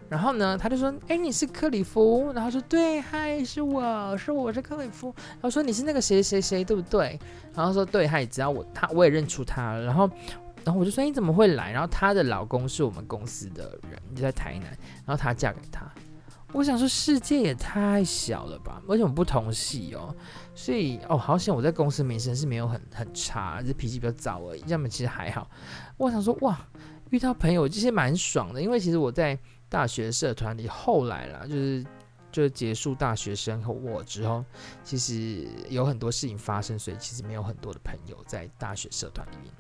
[0.09, 7.21] 然后呢，他就说：“哎，你是克里夫？”然后说：“对，嗨，是我是我是克里夫。”然后说：“你是那个谁谁谁，对不对？”
[7.55, 10.11] 然后说：“对，他也知道我，他我也认出他了。”然后，
[10.65, 14.65] 然后我就说：“你怎么会来？”然后她的老公是我们公司的人，就在台南。
[15.05, 15.87] 然后她嫁给他。
[16.53, 18.81] 我想说，世界也太小了吧？
[18.87, 20.15] 而且我们不同系哦，
[20.55, 24.63] 所以哦，好险我在公司名声是没有很很差，就脾气比较躁而已。
[24.67, 25.51] 要么其实还好。
[25.97, 26.61] 我想说，哇，
[27.11, 29.39] 遇到朋友这些蛮爽的，因为其实我在
[29.69, 31.85] 大学社团里，后来啦，就是
[32.31, 34.45] 就结束大学生活我之后，
[34.85, 39.51] 其实有很多事情发生，所以其实没有很多的朋友在大学社团里面。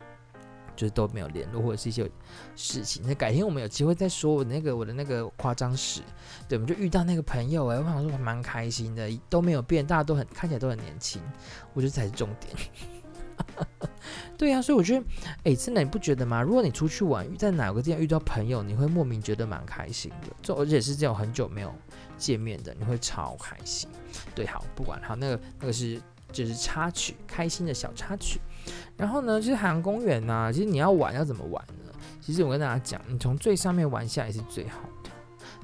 [0.82, 2.10] 就是都没有联络，或者是一些
[2.56, 3.00] 事情。
[3.06, 6.00] 那改天我们有机会再说我那个我的那个夸张史。
[6.48, 11.22] 对，我们就遇到那个朋友哎，我想说蛮开心的，都没有变，大家都很看起来都很年轻，
[11.72, 12.52] 我觉得才是重点。
[14.36, 15.06] 对呀、啊，所以我觉得
[15.44, 16.42] 哎，真的你不觉得吗？
[16.42, 21.72] 如果你出去玩，在哪个地方遇到朋友，你会莫名觉得蛮开心的，就而且是这种很久没有
[22.18, 23.88] 见面的，你会超开心。
[24.34, 28.40] 对，好，不管好，那个那个是就是插曲，开心的小插曲。
[28.96, 31.92] 然后呢，就是海洋公园呢、其实你要玩要怎么玩呢？
[32.20, 35.10] 其实我跟大家讲，你从最上面玩下来是最好的。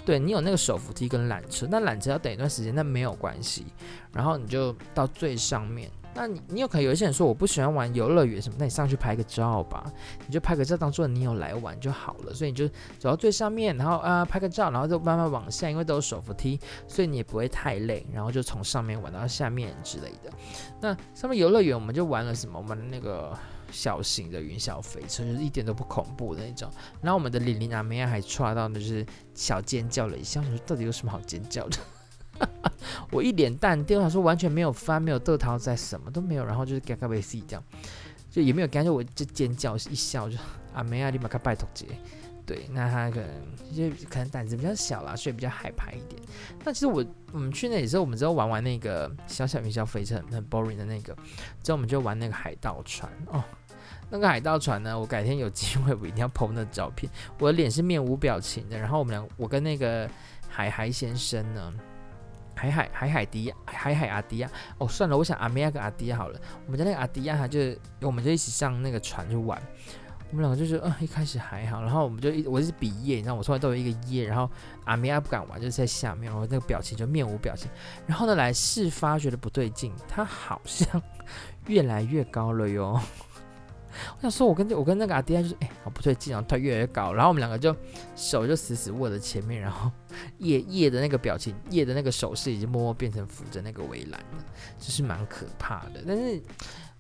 [0.04, 3.66] 对，你有那个手扶梯跟缆车，那缆车要等一段时间，那没有关系。
[4.12, 5.90] 然后你就到最上面。
[6.18, 9.88] 那你你有可能有一些人说我不喜欢玩游乐园什么，那你上去拍个照吧，
[10.26, 12.34] 你就拍个照当做你有来玩就好了。
[12.34, 12.66] 所以你就
[12.98, 18.04] 走到最上面，然后啊、拍个照，然后就慢慢往下，因为都有手扶梯，所以你也不会太累。
[18.12, 20.32] 然后就从上面玩到下面之类的。
[20.80, 22.58] 那上面游乐园我们就玩了什么？
[22.58, 23.32] 我们那个
[23.70, 26.68] 小型的云霄飞车，就是一点都不恐怖的那种。
[27.00, 31.76] 然后我们的李玲啊、梅亚还刷到就是小尖叫了一下，我说到底有什么好尖叫的？
[33.10, 37.64] 我一脸淡定，我想说完全没有翻，没有得桃在，什么都没有，然后就是嘎嘎贝西这样，
[38.30, 40.36] 就也没有感觉，我就尖叫一笑，就
[40.74, 41.86] 啊没啊，立马开拜托节，
[42.46, 43.28] 对，那他可能
[43.74, 46.20] 就可能胆子比较小啦，所以比较害怕一点。
[46.64, 51.14] 那其实我我们去那里之后，我们之后玩玩那个小小云霄飞车很 boring 的那个，
[51.62, 53.42] 之后我们就玩那个海盗船哦，
[54.10, 60.08] 那个海盗船呢，我改天有机会我一定要 po 那照片，我的脸是面无表情的，然后我们俩我跟那个
[60.48, 61.72] 海海先生呢。
[62.58, 66.40] 海海海海迪亚海海阿迪亚哦，算了，我想阿梅亚跟阿迪亚好了。
[66.66, 67.60] 我们家那个阿迪亚，他就
[68.00, 69.60] 我们就一起上那个船去玩。
[70.30, 74.50] 我们两个就是，嗯，一开始还好，然后我们就一我是比耶，你知道，我从来都有一个耶，然后
[74.84, 77.70] 阿梅亚不敢玩，就是在下面，然后那个表情就面无表情。
[78.06, 81.00] 然后呢，来事发觉得不对劲，他好像
[81.66, 83.00] 越来越高了哟。
[84.16, 87.74] 我想说，我跟我跟那个阿迪亚就是，哎，好不对劲，然后他越来越高，然后我们两个就
[88.16, 89.90] 手就死死握在前面，然后
[90.38, 94.44] 叶叶 的那个表情，叶的那个手势已经默默变成扶着那个围栏了，
[94.78, 96.02] 就是蛮可怕的。
[96.06, 96.34] 但是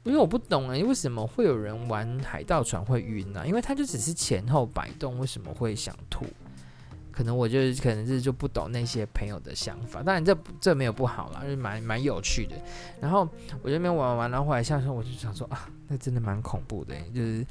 [0.04, 3.46] 因为我不懂啊，因，为什么会有人玩海盗船会晕呢？
[3.46, 6.24] 因为它就只是前后摆动，为什么会想吐？
[7.10, 12.54] 可能我就是可能是就不懂那些朋友的想法，当然这这没有不好啦，就蛮蛮有趣的。
[13.00, 13.28] 然后
[13.60, 17.46] 我这边玩玩，然后后来下车我就想说啊，那真的蛮恐怖的，就是。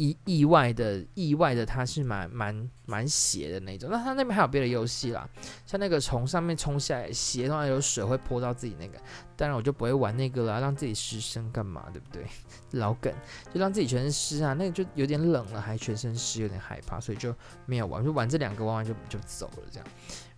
[0.00, 3.90] 意意外的意外的，它是蛮蛮蛮斜的那种。
[3.90, 5.28] 那它那边还有别的游戏啦，
[5.66, 8.96] 像那个从上面冲下来斜的话，有水会泼到自己那个。
[9.34, 11.84] 当然我就不会玩那个了，让自己湿身干嘛？
[11.92, 12.24] 对不对？
[12.78, 13.12] 老梗，
[13.52, 17.34] 就让自己全身湿啊，那个就有点冷了，还全身湿，有点害怕，所以就
[17.66, 18.04] 没有玩。
[18.04, 19.88] 就玩这两个，玩完就就走了这样。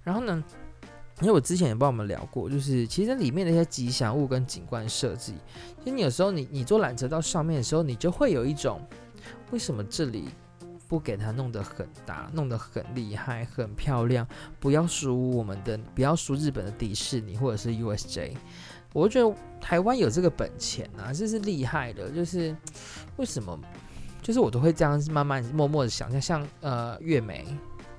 [0.03, 0.42] 然后呢，
[1.20, 5.35] 因为我之前也帮我们聊过，就是其实里面的一些吉祥物跟景观设计，
[5.78, 8.80] 其实你有时候你你坐缆车到上面的时候，你就会有一种。
[9.50, 10.28] 为什么这里
[10.87, 14.26] 不给它弄得很大，弄得很厉害、很漂亮？
[14.61, 18.33] 不要输我们的，不要输日本的迪士尼或者是 USJ。
[18.92, 22.09] 我觉得台湾有这个本钱啊，这是厉害的。
[22.11, 22.56] 就是
[23.16, 23.59] 为什么？
[24.22, 27.44] 就是我都会这样慢慢默默的想象，像呃月美，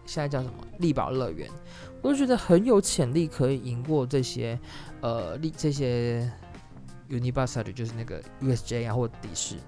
[0.06, 1.50] 现在叫什么丽宝乐园，
[2.02, 4.60] 我就觉得很有潜力可以赢过这些
[5.02, 6.30] 呃丽这些
[7.10, 9.62] Universal，就是那个 USJ 啊或迪士尼。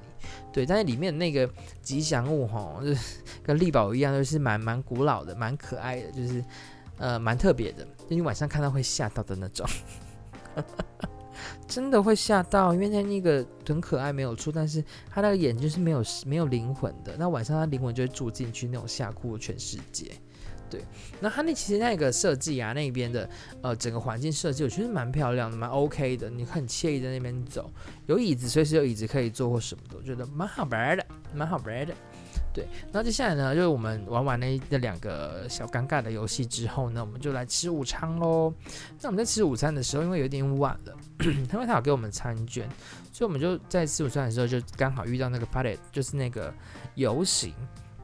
[0.52, 1.50] 对，但是里面那个
[1.82, 6.44] 吉祥物哈，就是 跟丽宝一样，就是蛮蛮古老的，蛮可爱的，就是
[6.98, 9.68] 呃蛮特别的，就你晚上看到会吓到的那种，
[11.68, 20.12] 真的会吓到，因为它那个很可爱没有错，但是它那个眼睛是没有没有灵魂的，那晚上它灵魂就会住进去，那种吓哭全世界。
[20.74, 20.84] 对，
[21.20, 23.30] 那它那其实那个设计啊，那边的
[23.62, 26.32] 呃整个环境设计，我觉得蛮漂亮的，蛮 OK 的。
[26.32, 27.72] 你很惬意在那边走，
[28.08, 31.94] 有椅子，随时有椅子可以坐或什么的，我觉得蛮好玩的，蛮好玩的。
[32.52, 38.52] 对，然后接下来呢，就是我们玩完那那两个小尴尬的游戏之后呢，我们就来吃午餐喽。
[39.00, 42.68] 那我们在吃午餐的时候，因为有点晚了，因 为他有给我们餐券，
[43.12, 46.52] 所以我们就在吃午餐的时候就刚好遇到那个 parade，就是那个
[46.96, 47.54] 游行。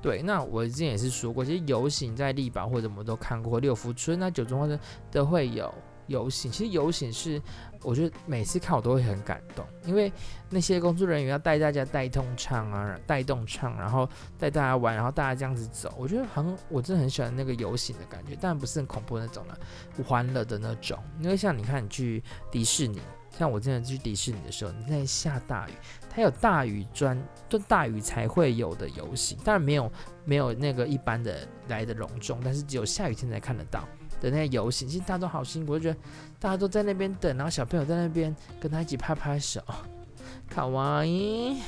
[0.02, 4.80] 对，那我之前也是说过，其实游行在丽宝或者我们都看过，六福村那、九中或者
[5.12, 5.74] 都会有
[6.08, 6.50] 游行。
[6.52, 7.42] 其实游行是，
[7.84, 10.12] 我觉得每次看我都会很感动，因为
[10.50, 14.08] 那些工作人员要带大家带动唱啊，带动唱，然后
[14.38, 19.58] 带大家玩，然后大家这样子走，我觉得很，我真的很喜欢那个游行的感觉，但不是很恐怖那种了，
[20.06, 20.98] 欢乐的那种。
[21.20, 23.02] 因为像你看，你去迪士尼。
[23.38, 25.72] 像我之前去迪士尼的时候，你在下大雨，
[26.10, 29.92] 它有大雨专，就大雨才会有的游行，当然没有
[30.26, 33.88] 没有那个一般的来的隆重，但是只有下雨天才看得到
[34.20, 34.88] 的那些游行。
[34.88, 36.00] 其实大家都好辛苦，我就觉得
[36.40, 39.62] 大家都在那边等，然后小朋友在那边跟他一起拍拍手，
[40.50, 41.60] 卡哇伊，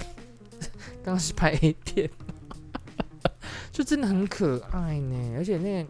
[1.04, 2.10] 刚刚是拍 A 片，
[3.72, 5.36] 就真的很可爱呢。
[5.38, 5.90] 而且那个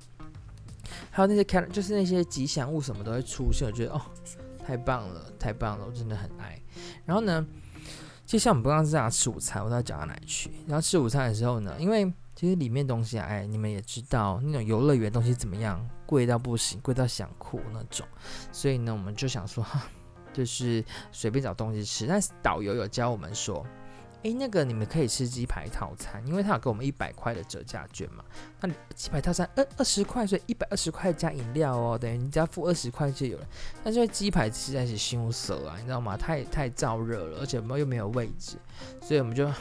[1.10, 4.02] 还有那些看，就是那些吉祥物什么都会出现，我觉得哦。
[4.64, 6.58] 太棒了，太棒了，我真的很爱。
[7.04, 7.46] 然后呢，
[8.32, 10.50] 就像我们刚刚是在吃午餐，我都要讲到哪里去？
[10.66, 18.08] 然后吃午餐的时候呢，因为其实里面东西啊，哎，你们也知道，那种游乐园东西怎么样，贵到不行，贵到想哭那种。
[18.54, 19.84] 所以呢，我们就想说，哈，
[20.32, 22.08] 就是随便找东西吃。
[22.08, 23.68] 但是导游有教我们说。
[24.24, 28.24] 诶，那个你们可以吃鸡排套餐，因为他有给我们一百块的折价券嘛。
[28.60, 33.48] 那鸡排套餐二二十块，所以一百二十块加饮料哦，等于你只要付二十块就有了。
[33.84, 36.16] 但是鸡排实在是羞涩啊，你知道吗？
[36.16, 38.58] 太太燥热了，而且我们又没有位置，
[39.02, 39.52] 所以我们就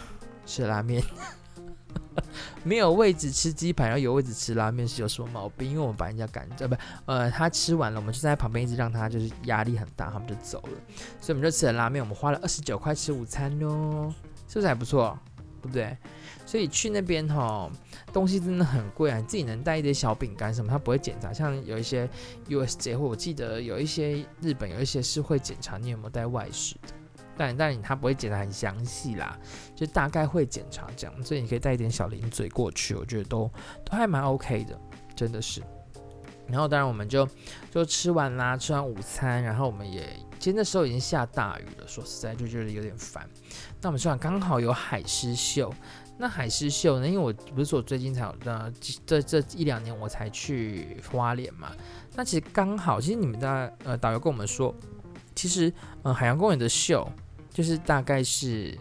[0.45, 1.03] 吃拉面。
[2.63, 5.71] 没有位置吃鸡排，然后有位置吃拉面是有什么毛病？
[5.71, 10.73] 因为我们把人家赶着，不，呃，他吃完了，我们就在旁边一直让他就是压力很大，他们就走了。
[11.21, 14.13] 所以我们就吃了拉面，我们花了二十九块吃午餐哦。
[14.51, 15.17] 是不是还不错，
[15.63, 15.97] 对不对？
[16.45, 17.71] 所以去那边哈，
[18.13, 19.19] 东西真的很贵啊！
[19.19, 21.33] 你自己能带一点小饼干什么，他不会检查。
[21.33, 22.11] 像有一些
[22.49, 26.93] USJ 或我记得有一些日本有一些是会检查你有没有带外食的，
[27.37, 29.39] 但但他不会检查很详细啦，
[29.77, 33.49] 就大概会检查这样，所以你可以带一点小零嘴过去，我觉得都
[33.85, 34.77] 都还蛮 OK 的，
[35.15, 35.63] 真的是。
[36.49, 37.29] 然后当然我们就
[37.71, 40.09] 就吃完啦，吃完午餐，然后我们也。
[40.41, 43.29] 其实那时候已经下大雨了，说实在就觉得有点烦。
[43.83, 45.73] 那我们算刚好有海狮秀，
[46.19, 47.07] 那海狮秀呢？
[47.07, 48.73] 因为我不是说最近才有的，
[49.05, 51.73] 这这一两年我才去花莲嘛。
[52.15, 54.75] 那其实刚好，其实你们的呃导游跟我们说，
[55.35, 55.71] 其实
[56.03, 57.07] 呃海洋公园的秀
[57.51, 58.77] 就是大概是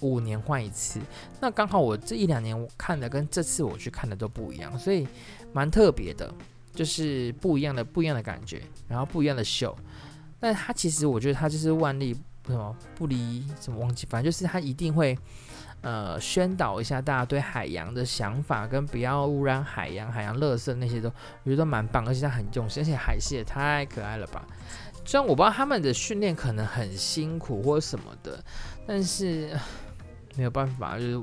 [0.00, 1.00] 五年换一次。
[1.40, 5.06] 那刚好我这一两年我看的跟这次我去看的都不一样，所以
[5.52, 6.32] 蛮特别的，
[6.72, 9.76] 就是不一样的不一样的感觉，然后不一样的秀。
[10.38, 12.14] 但他其实，我觉得他就是万利
[12.46, 15.18] 什么不离什么忘记，反正就是他一定会
[15.80, 21.10] 呃宣导一下大家对海洋的想法，跟不要污染海洋、海洋垃圾那些都，
[21.44, 24.46] 我觉得蛮棒，而且他很用心，而且海狮也太可爱了吧！
[25.04, 28.42] 虽然我不知道他们的训练可能很辛苦或什么的，
[28.86, 29.56] 但是
[30.36, 31.16] 没有办法，就是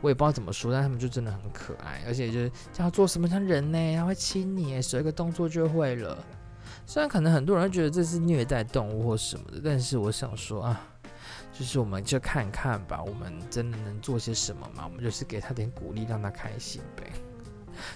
[0.00, 6.18] 我也不知道怎么说，但他们就真的很可爱，而且就是叫他做什么像人呢，他会亲你，手一个动作就会了。
[6.90, 10.88] 虽然可能很多人觉得这是虐待动物或什么的，但是我想说啊。
[11.52, 14.86] 就是我们就看看吧，我们真的能做些什么吗？
[14.86, 17.04] 我们就是给他点鼓励，让他开心呗。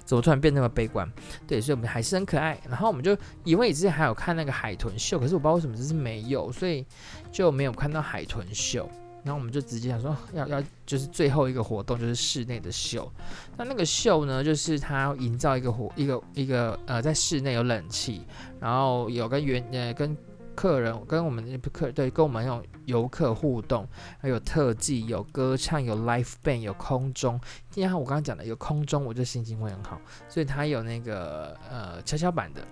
[0.05, 1.11] 怎么突然变那么悲观？
[1.45, 2.57] 对，所以我们还是很可爱。
[2.69, 6.87] 然后我们就以为之前还有看那个海豚秀，可是我不知道为什么这是没有，所以
[7.33, 8.89] 就没有看到海豚秀。
[9.25, 13.11] 然后我们就直接想说要要就是最后一个活动就是室内的秀。
[13.57, 18.23] 那那个秀呢，就是它营造一个活一个一个呃在室内有冷气，
[18.61, 20.17] 然后有跟原呃跟。
[20.57, 23.85] 客人跟我们客对跟我们那种游客互动，
[24.21, 27.41] 还有特技，有歌唱，有 live band，有空中。
[27.73, 30.01] 第二，我刚刚讲的有空中，我就心情会很好。
[30.29, 32.65] 所以它有那个呃跷跷板的，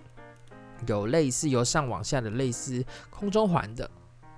[0.87, 3.91] 有类似由上往下的类似空中环的，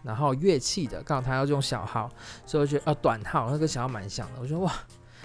[0.05, 2.09] 然后乐器的，刚好他要用小号，
[2.47, 4.41] 所以我觉得啊短号那个小号蛮像的。
[4.41, 4.73] 我觉得哇，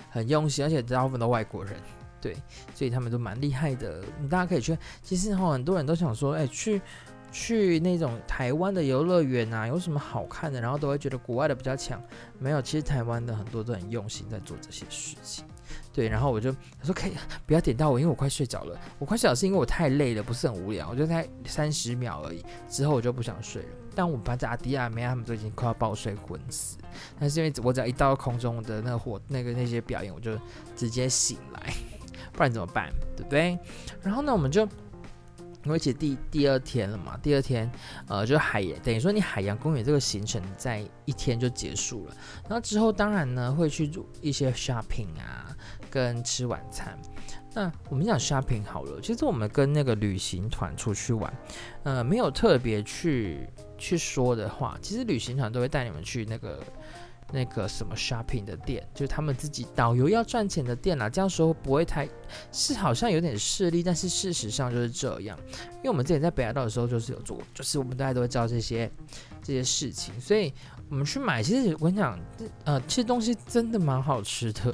[0.10, 1.76] 很用心，而且大部分都外国人，
[2.20, 2.36] 对，
[2.74, 4.02] 所以他们都蛮厉害的。
[4.30, 6.82] 大家可以去，其实哈很多人都想说，哎去。
[7.32, 10.60] 去那种台湾的游乐园啊，有什么好看的？
[10.60, 12.02] 然后都会觉得国外的比较强。
[12.40, 15.46] 没有，其实台湾的很多都很用心在做这些事情。
[15.94, 17.12] 对，然后我就他说可以
[17.46, 18.76] 不要点到我，因为我快睡着了。
[18.98, 20.90] 我快睡着是因为我太累了，不是很无聊。
[20.90, 23.70] 我就才三十秒而已，之后我就不想睡了。
[23.96, 26.78] 但我们班在阿迪亚梅他们都已经快要抱睡昏死。
[27.20, 30.38] 但是因为我只要一到空中的那个火那个那些表演，我就
[30.76, 31.74] 直接醒来，
[32.34, 32.92] 不然怎么办？
[33.16, 33.58] 对不对？
[34.02, 34.68] 然后呢，我们就。
[35.66, 37.70] 因为其实第第二天了嘛，第二天，
[38.08, 42.16] 呃，就海洋，等于说你海洋公园这个行程在一天就结束了。
[42.44, 45.54] 然后之后当然呢会去做一些 shopping 啊，
[45.92, 46.98] 跟吃晚餐。
[47.54, 51.32] 那我们讲 shopping 好了，其实我们跟那个旅行团出去玩，
[51.84, 53.46] 呃，没有特别去
[53.80, 56.60] 去说的话，其实旅行团都会带你们去那个。
[57.32, 61.08] 那个什么 shopping 的店，就是他们自己导游要赚钱的店啦。
[61.08, 62.10] 这样说不会太
[62.52, 65.38] 是好像有点势利，但是事实上就是这样。
[65.76, 68.92] 因为我们之前在北海道的时候，就是有做，就是我们大家都会知道这些
[69.44, 70.52] 这些事情，所以
[70.90, 71.44] 我们去买。
[71.44, 72.20] 其实我跟你讲，
[72.64, 74.74] 呃，其实东西真的蛮好吃的。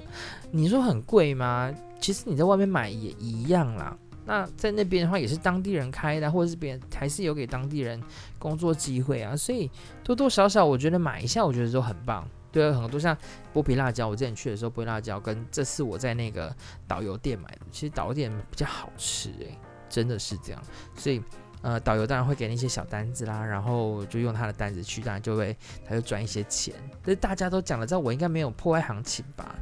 [0.49, 1.69] 你说很贵吗？
[1.99, 3.97] 其实你在外面买也一样啦。
[4.25, 8.01] 那在那边的话，也是当地人开的，或者是别人还是有给当地人
[8.39, 9.35] 工作机会啊。
[9.35, 9.69] 所以
[10.03, 12.27] 多多少少，我觉得买一下，我觉得都很棒。
[12.51, 13.15] 对啊，很多像
[13.53, 16.55] 剥皮辣椒，我之前去的时候，剥皮辣椒跟这次我在那个
[16.87, 19.57] 导游店买的，其实导游店比较好吃诶，
[19.89, 20.61] 真的是这样。
[20.95, 21.21] 所以，
[21.61, 25.55] 呃，导游当然会给那些小单子啦，然后就用他的单子去，当然就会
[25.85, 26.73] 他就赚一些钱。
[27.03, 29.53] 但是大家都讲了，知道我应该没有破坏行情吧？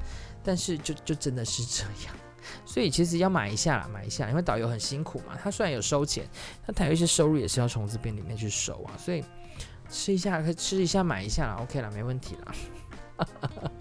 [0.43, 2.16] 但是就就真的是这样。
[2.66, 6.28] 所以其实要买一下啦，买一下，因为导游很辛苦嘛，他虽然有收钱，
[6.66, 8.98] 但他有一些收入也是要从这边里面去收啊。
[8.98, 9.24] 所以
[9.89, 12.54] 吃一下可以吃一下，买一下啦，OK 啦，没问题啦。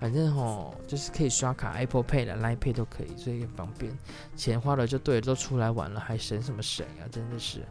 [0.00, 3.96] 反正吼，就是可以刷卡，Apple Pay 的 Line Pay 都可以，所以很方便。
[4.34, 7.06] 钱花了就对了，都出来玩了，还省什么省啊？
[7.10, 7.64] 真的是，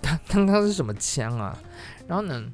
[0.00, 1.58] 刚刚刚是什么枪啊？
[2.06, 2.50] 然后呢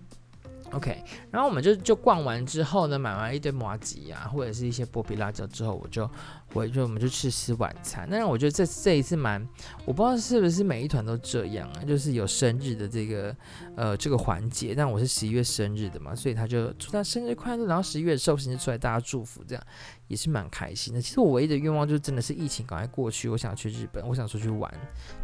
[0.73, 6.11] ？OK，然后我们就就逛完之后呢，买完一堆麻吉啊，或者是一些剥皮辣椒之后，我就
[6.55, 8.09] 回就我们就去吃晚餐。
[8.11, 9.47] 但是我觉得这这一次蛮，
[9.85, 13.37] 我不知道是不是每一团都这样啊，就是有生日的这个
[13.77, 14.75] 呃这个环节。
[14.75, 19.65] 但我是十一月生日的嘛，所以他就祝他生日快乐，然后十一月寿星就出来大家祝福，这样
[20.09, 21.03] 也是蛮开心的。
[21.03, 24.73] 其实我唯一的愿望就真的是疫情赶快过去，我想去日本，我想出去玩，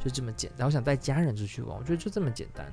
[0.04, 0.66] 就这么简单。
[0.66, 2.66] 我想带家人出去玩，我觉得就这么简单。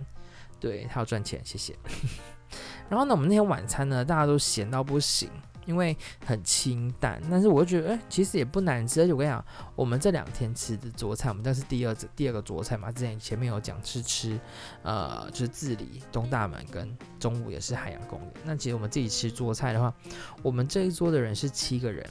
[0.60, 1.76] 对，他要赚钱，谢谢。
[2.90, 5.30] 然后呢，我们那天晚餐呢，大家都咸到不行，
[5.68, 5.96] 因为
[6.26, 7.22] 很清淡。
[7.30, 9.02] 但是我就觉得，哎，其实也不难吃。
[9.02, 9.46] 而且我跟你讲，
[9.76, 12.92] 我们这两天吃的桌菜，我们这是第二第二个桌菜嘛。
[12.92, 14.40] 之前前面有讲是吃，
[14.82, 18.32] 呃，就是自理东大门跟中午也是海洋公园。
[18.44, 19.94] 那其实我们自己吃桌菜的话，
[20.42, 22.06] 我们这一桌的人是七个人，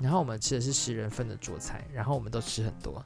[0.00, 3.04] 然后我们吃的是十人份的桌菜，然后我们都吃很多。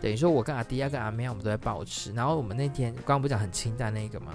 [0.00, 2.10] 等于说，我跟阿迪亚跟阿妹，我们都在包吃。
[2.14, 4.32] 然后我们那天刚刚不讲很清淡那个嘛，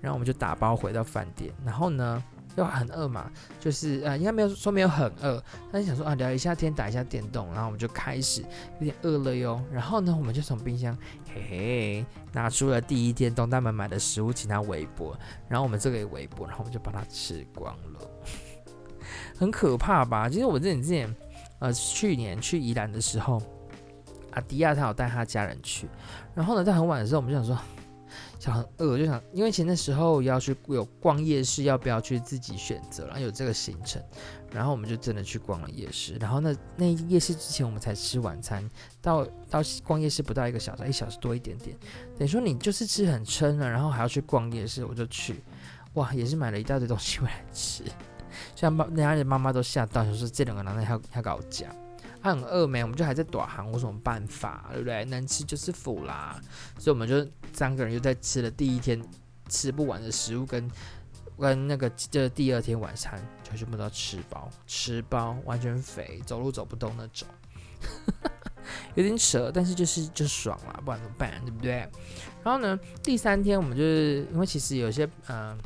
[0.00, 1.52] 然后我们就打包回到饭店。
[1.64, 2.20] 然后呢，
[2.56, 3.30] 又很饿嘛，
[3.60, 5.42] 就是呃，应该没有说没有很饿，
[5.72, 7.46] 但是想说啊，聊一下天，打一下电动。
[7.52, 8.42] 然后我们就开始
[8.80, 9.60] 有点饿了哟。
[9.72, 10.96] 然后呢，我们就从冰箱
[11.32, 15.18] 嘿嘿拿出了第一天东大门买的食物，请他微波。
[15.48, 18.00] 然后我们这个也微波，然后我们就把它吃光了，
[19.38, 20.28] 很可怕吧？
[20.28, 21.14] 其实我之前之前
[21.58, 23.42] 呃，去年去宜兰的时候。
[24.36, 25.88] 阿迪亚他有带他家人去，
[26.34, 27.56] 然后呢，在很晚的时候，我们就想说，
[28.44, 34.02] 就很饿，就想，因为其实那时候要去有逛夜市，要不要去自己选择，然后有这个行程，
[34.52, 38.68] 然后我们就真的去逛了夜市，然后那那夜市之前我们才吃晚餐，
[39.00, 41.74] 到到逛夜市不到一个小时，一小时多一点点，
[42.18, 45.42] 等于说你就是吃很撑了，然后还要去逛夜市，我就去，
[45.94, 47.82] 哇，也是买了一大堆东西回来吃，
[48.54, 51.74] 像妈，人家的妈妈都吓到，就说这两个男的还要搞价。
[52.24, 52.82] 他很饿没？
[52.82, 54.70] 我们就还在躲寒，有什么办法？
[54.72, 55.04] 对不对？
[55.04, 56.40] 能吃就是福啦。
[56.78, 58.98] 所以我们就三个人又在吃了第一天
[59.50, 60.70] 吃不完的食物，跟
[61.38, 67.28] 跟那个这第二天晚餐就全部都吃饱，吃饱完全肥，走路走不动那种，
[68.96, 71.30] 有点扯，但是就是就爽了，不然怎么办？
[71.44, 71.86] 对不对？
[72.42, 75.58] 然后呢，第三天我们就是因为其实有些嗯。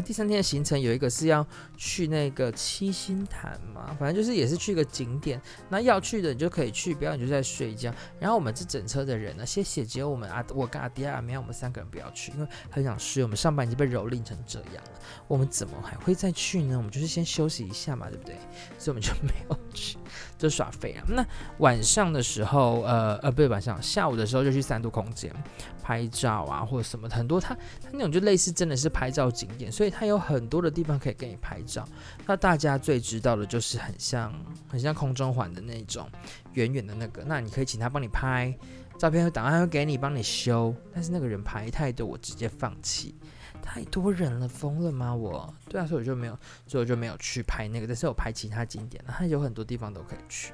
[0.00, 5.40] 第三天的行程有一个是要去那个七星潭嘛，反正就是也是去一个景点。
[5.68, 7.92] 那要去的你就可以去，不要你就在睡觉。
[8.18, 13.22] 然后我们这整车的人呢，谢谢，只有我们啊，我跟阿迪亚、阿苗，我们三个人不要去，因为很想睡。
[13.22, 16.76] 我们上班已经被蹂躏成这样了，我们怎么还会再去呢？
[16.76, 18.36] 我们就是先休息一下嘛，对不对？
[18.78, 19.96] 所以我们就没有去，
[20.38, 21.02] 就耍废啊。
[21.08, 21.26] 那
[21.58, 25.34] 晚上的时候，呃呃，不是晚上，下午的时候就去三度空间
[25.82, 29.92] 拍照啊，或者什么很多，它它那种就类似真的是拍照景点，所以。
[29.98, 31.82] 它有很多的地方可以给你拍照，
[32.26, 34.30] 那大家最知道的就是很像
[34.68, 36.06] 很像空中环的那种
[36.52, 38.54] 远远的那个，那你可以请他帮你拍
[38.98, 43.14] 照片，档案会给你帮你修，但是那个人排太多，我直接放弃，
[43.62, 45.14] 太多人了，疯了吗？
[45.14, 50.52] 我对啊，所以我就没有，所以我就没有去拍那个，但是我拍其他景点了，它有很多地方都可以去，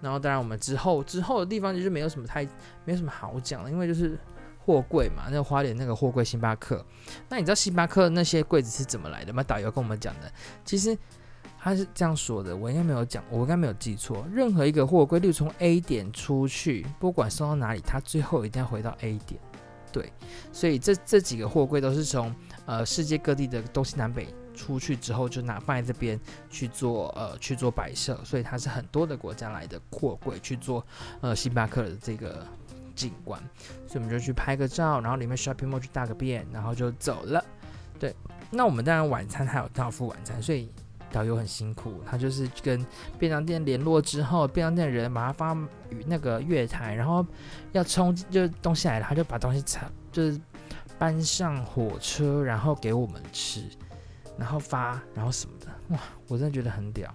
[0.00, 2.44] 然后当然我们之后之后的地方就是没有什么太
[2.84, 4.18] 没有什么好讲的，因为就是。
[4.66, 6.82] 货柜嘛，那个花莲那个货柜星巴克，
[7.28, 9.42] 那你知道星巴克那些柜子是怎么来的吗？
[9.42, 10.32] 导游跟我们讲的，
[10.64, 10.96] 其实
[11.64, 14.22] 他是这样说的，我应该没有讲，我应该没有记错。
[14.30, 19.40] 任何一个货柜，例如从 A 点出去，不管送到哪里，它最后一定要回到 A 点。
[19.90, 20.12] 对，
[20.52, 22.34] 所以这这几个货柜都是从
[22.66, 30.84] 呃世界各地的东西南北出去之后，就拿放在这边去做呃去做摆设，所以它是很多的国家来的货柜去做
[31.22, 32.46] 呃星巴克的这个。
[32.96, 33.40] 景观，
[33.88, 37.44] 所以我们就去拍个照，然后里面 shopping mall 去大个便，然后就走了。
[37.98, 38.14] 对，
[38.52, 40.70] 那我们当然晚餐还有到付晚餐，所以
[41.14, 42.84] 导游很辛苦，他就是跟
[43.18, 47.24] 便当店联络之后，便当店的人把他放于那个月台，然后
[47.72, 50.40] 要冲就是东西来了，他就把东西拆，就是
[50.98, 53.64] 搬上火车，然后给我们吃，
[54.36, 57.08] 然后发，然后什么的， 哇，我真的觉得很屌，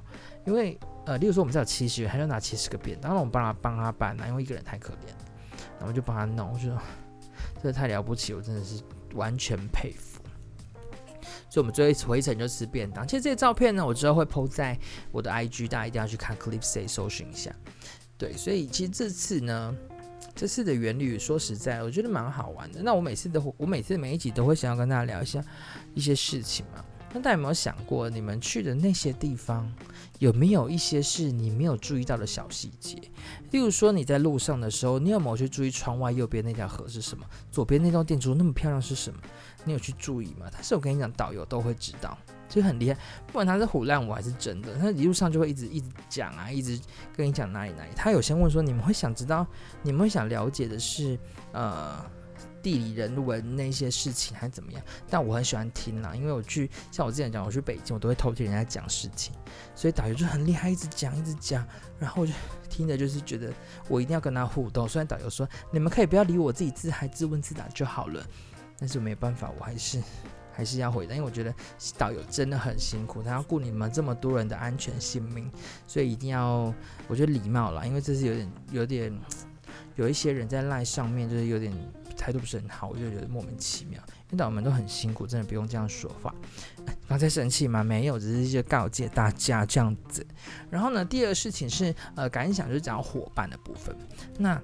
[0.46, 5.12] 因为呃，例如说我们这有七十元，他就拿七十个便当，然我们帮他帮他搬，因为一个人太可怜。
[5.78, 6.78] 然后就帮他弄，我觉得
[7.56, 8.82] 真的太了不起，我真的是
[9.14, 10.09] 完全佩服。
[11.50, 13.08] 所以，我们最后一次回程就吃便当。
[13.08, 14.78] 其实这些照片呢，我之后会 po 在
[15.12, 17.52] 我的 IG，大家一定要去看 Clipsay 搜寻一下。
[18.18, 19.76] 对，所以其实这次呢，
[20.36, 22.82] 这次的员旅说实在，我觉得蛮好玩的。
[22.84, 25.44] 那我每次都，我每次每一集都会想要跟大家聊一下
[25.96, 26.86] 一些事情嘛。
[27.12, 29.68] 那大家有没有想过，你们去的那些地方，
[30.20, 32.96] 有没有一些是你没有注意到的小细节？
[33.50, 37.26] 例如说，你在路上的时候，你有没有去注意窗外右边那条河是什么？
[37.52, 39.20] 左边那栋建筑那么漂亮是什么？
[39.64, 40.48] 你有去注意吗？
[40.52, 42.98] 但是我跟你讲，导游都会知道，就很厉害。
[43.28, 46.80] 不管他是唬烂我还是真的，他一路上就会一直一直讲啊，一直
[47.16, 47.90] 跟你讲哪里哪里。
[47.96, 49.46] 他有先问说，你们会想知道，
[49.82, 51.18] 你们会想了解的是，
[51.52, 52.06] 呃。
[52.62, 54.84] 地理人文那些事情还是怎么样？
[55.10, 59.34] 但我很喜欢听啦，因为我去像我之前讲，我去北京，我都会偷听人家讲事情，
[59.74, 61.66] 所以导游就很厉害，一直讲一直讲，
[61.98, 62.34] 然后我就
[62.70, 63.50] 听着就是觉得
[63.88, 64.86] 我一定要跟他互动。
[64.86, 68.22] 虽然导游说你们可以不要理我，自己自嗨自问自答就好了，
[68.80, 70.02] 但是我没办法，我还是
[70.52, 71.54] 还是要回答，因为我觉得
[71.98, 75.52] 导游真的很辛苦，他要顾你们这么多人的安全性命，
[75.86, 76.74] 所以一定要
[77.08, 79.20] 我觉得礼貌啦，因为这是有点有点
[79.96, 81.74] 有一些人在赖上面就是有点。
[82.20, 83.98] 态度不是很好，我就觉得莫名其妙。
[84.26, 86.36] 因为导游们都很辛苦，真的不用这样说话。
[87.08, 87.82] 刚才生气吗？
[87.82, 90.28] 没有，只是一些告诫大家这样子。
[90.70, 93.96] 然后呢，第二事情是呃感想，就是讲伙伴的部分。
[94.38, 94.62] 那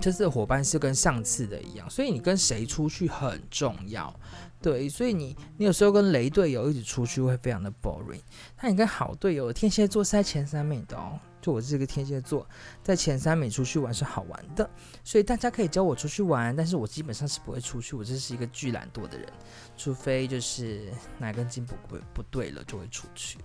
[0.00, 4.14] 这次的伙伴是跟上次的一样，所以你跟谁出去很重要。
[4.60, 8.20] 对，所以你你有时候跟雷队友一起出去会非常的 boring，
[8.60, 11.18] 那你跟好队友天蝎座是在前三名的哦。
[11.40, 12.48] 就我这个天蝎座，
[12.84, 14.70] 在前三名出去玩是好玩的，
[15.02, 19.28] 所以大家可以教我出去玩，但是我基本上是不会出去，我这是一个巨懒惰的人，
[19.76, 23.44] 除非就是哪根筋不不不对了就会出去了，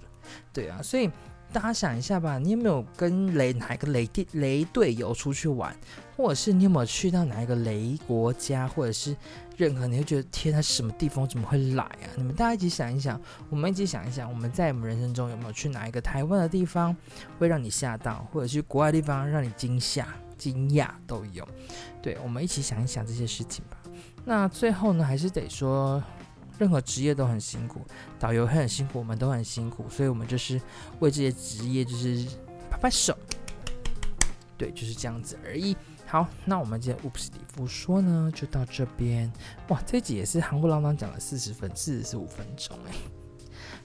[0.53, 1.09] 对啊，所以。
[1.53, 5.75] 大家想一下吧，你有没有跟雷哪一个雷队雷队友出去玩，
[6.15, 9.15] 或者是你有没有去到哪一个雷国家，或者是
[9.55, 12.05] 任何你会觉得天哪，什么地方怎么会来啊？
[12.15, 13.19] 你们大家一起想一想，
[13.49, 16.95] 我们一起想一想，我们在我们人生中有没有去哪一个台湾的地方
[17.39, 21.47] 会让你吓到，或者是国外的地方让你惊吓、惊讶都有？
[22.01, 23.77] 对，我们一起想一想这些事情吧。
[24.25, 26.03] 那最后呢，还是得说，
[26.57, 27.81] 任何职业都很辛苦，
[28.19, 30.61] 导游很辛苦，我们都很辛苦，所以我们就是
[30.99, 32.25] 为这些职业就是
[32.69, 33.17] 拍拍手，
[34.57, 35.75] 对，就是这样子而已。
[36.05, 39.31] 好，那我们今天乌普斯里夫说呢，就到这边。
[39.67, 42.93] 哇，这集也是夯不啷当讲了四十分，四十五分钟哎。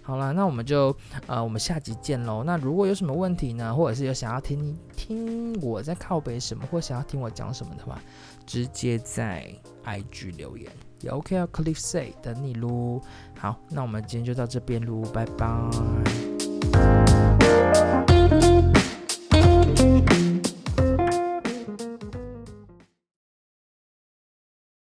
[0.03, 0.97] 好了，那我们就
[1.27, 2.45] 呃，我们下集见喽。
[2.45, 8.01] 那如果有什么问题呢，或者是有想要听听我在靠北什么，或想要听我讲什么的话，
[8.47, 9.53] 直接在
[9.85, 10.71] IG 留言
[11.03, 11.47] 也 OK 啊。
[11.53, 13.01] Cliff Say 等你喽。
[13.39, 17.22] 好，那我们今天就到这边喽，拜拜。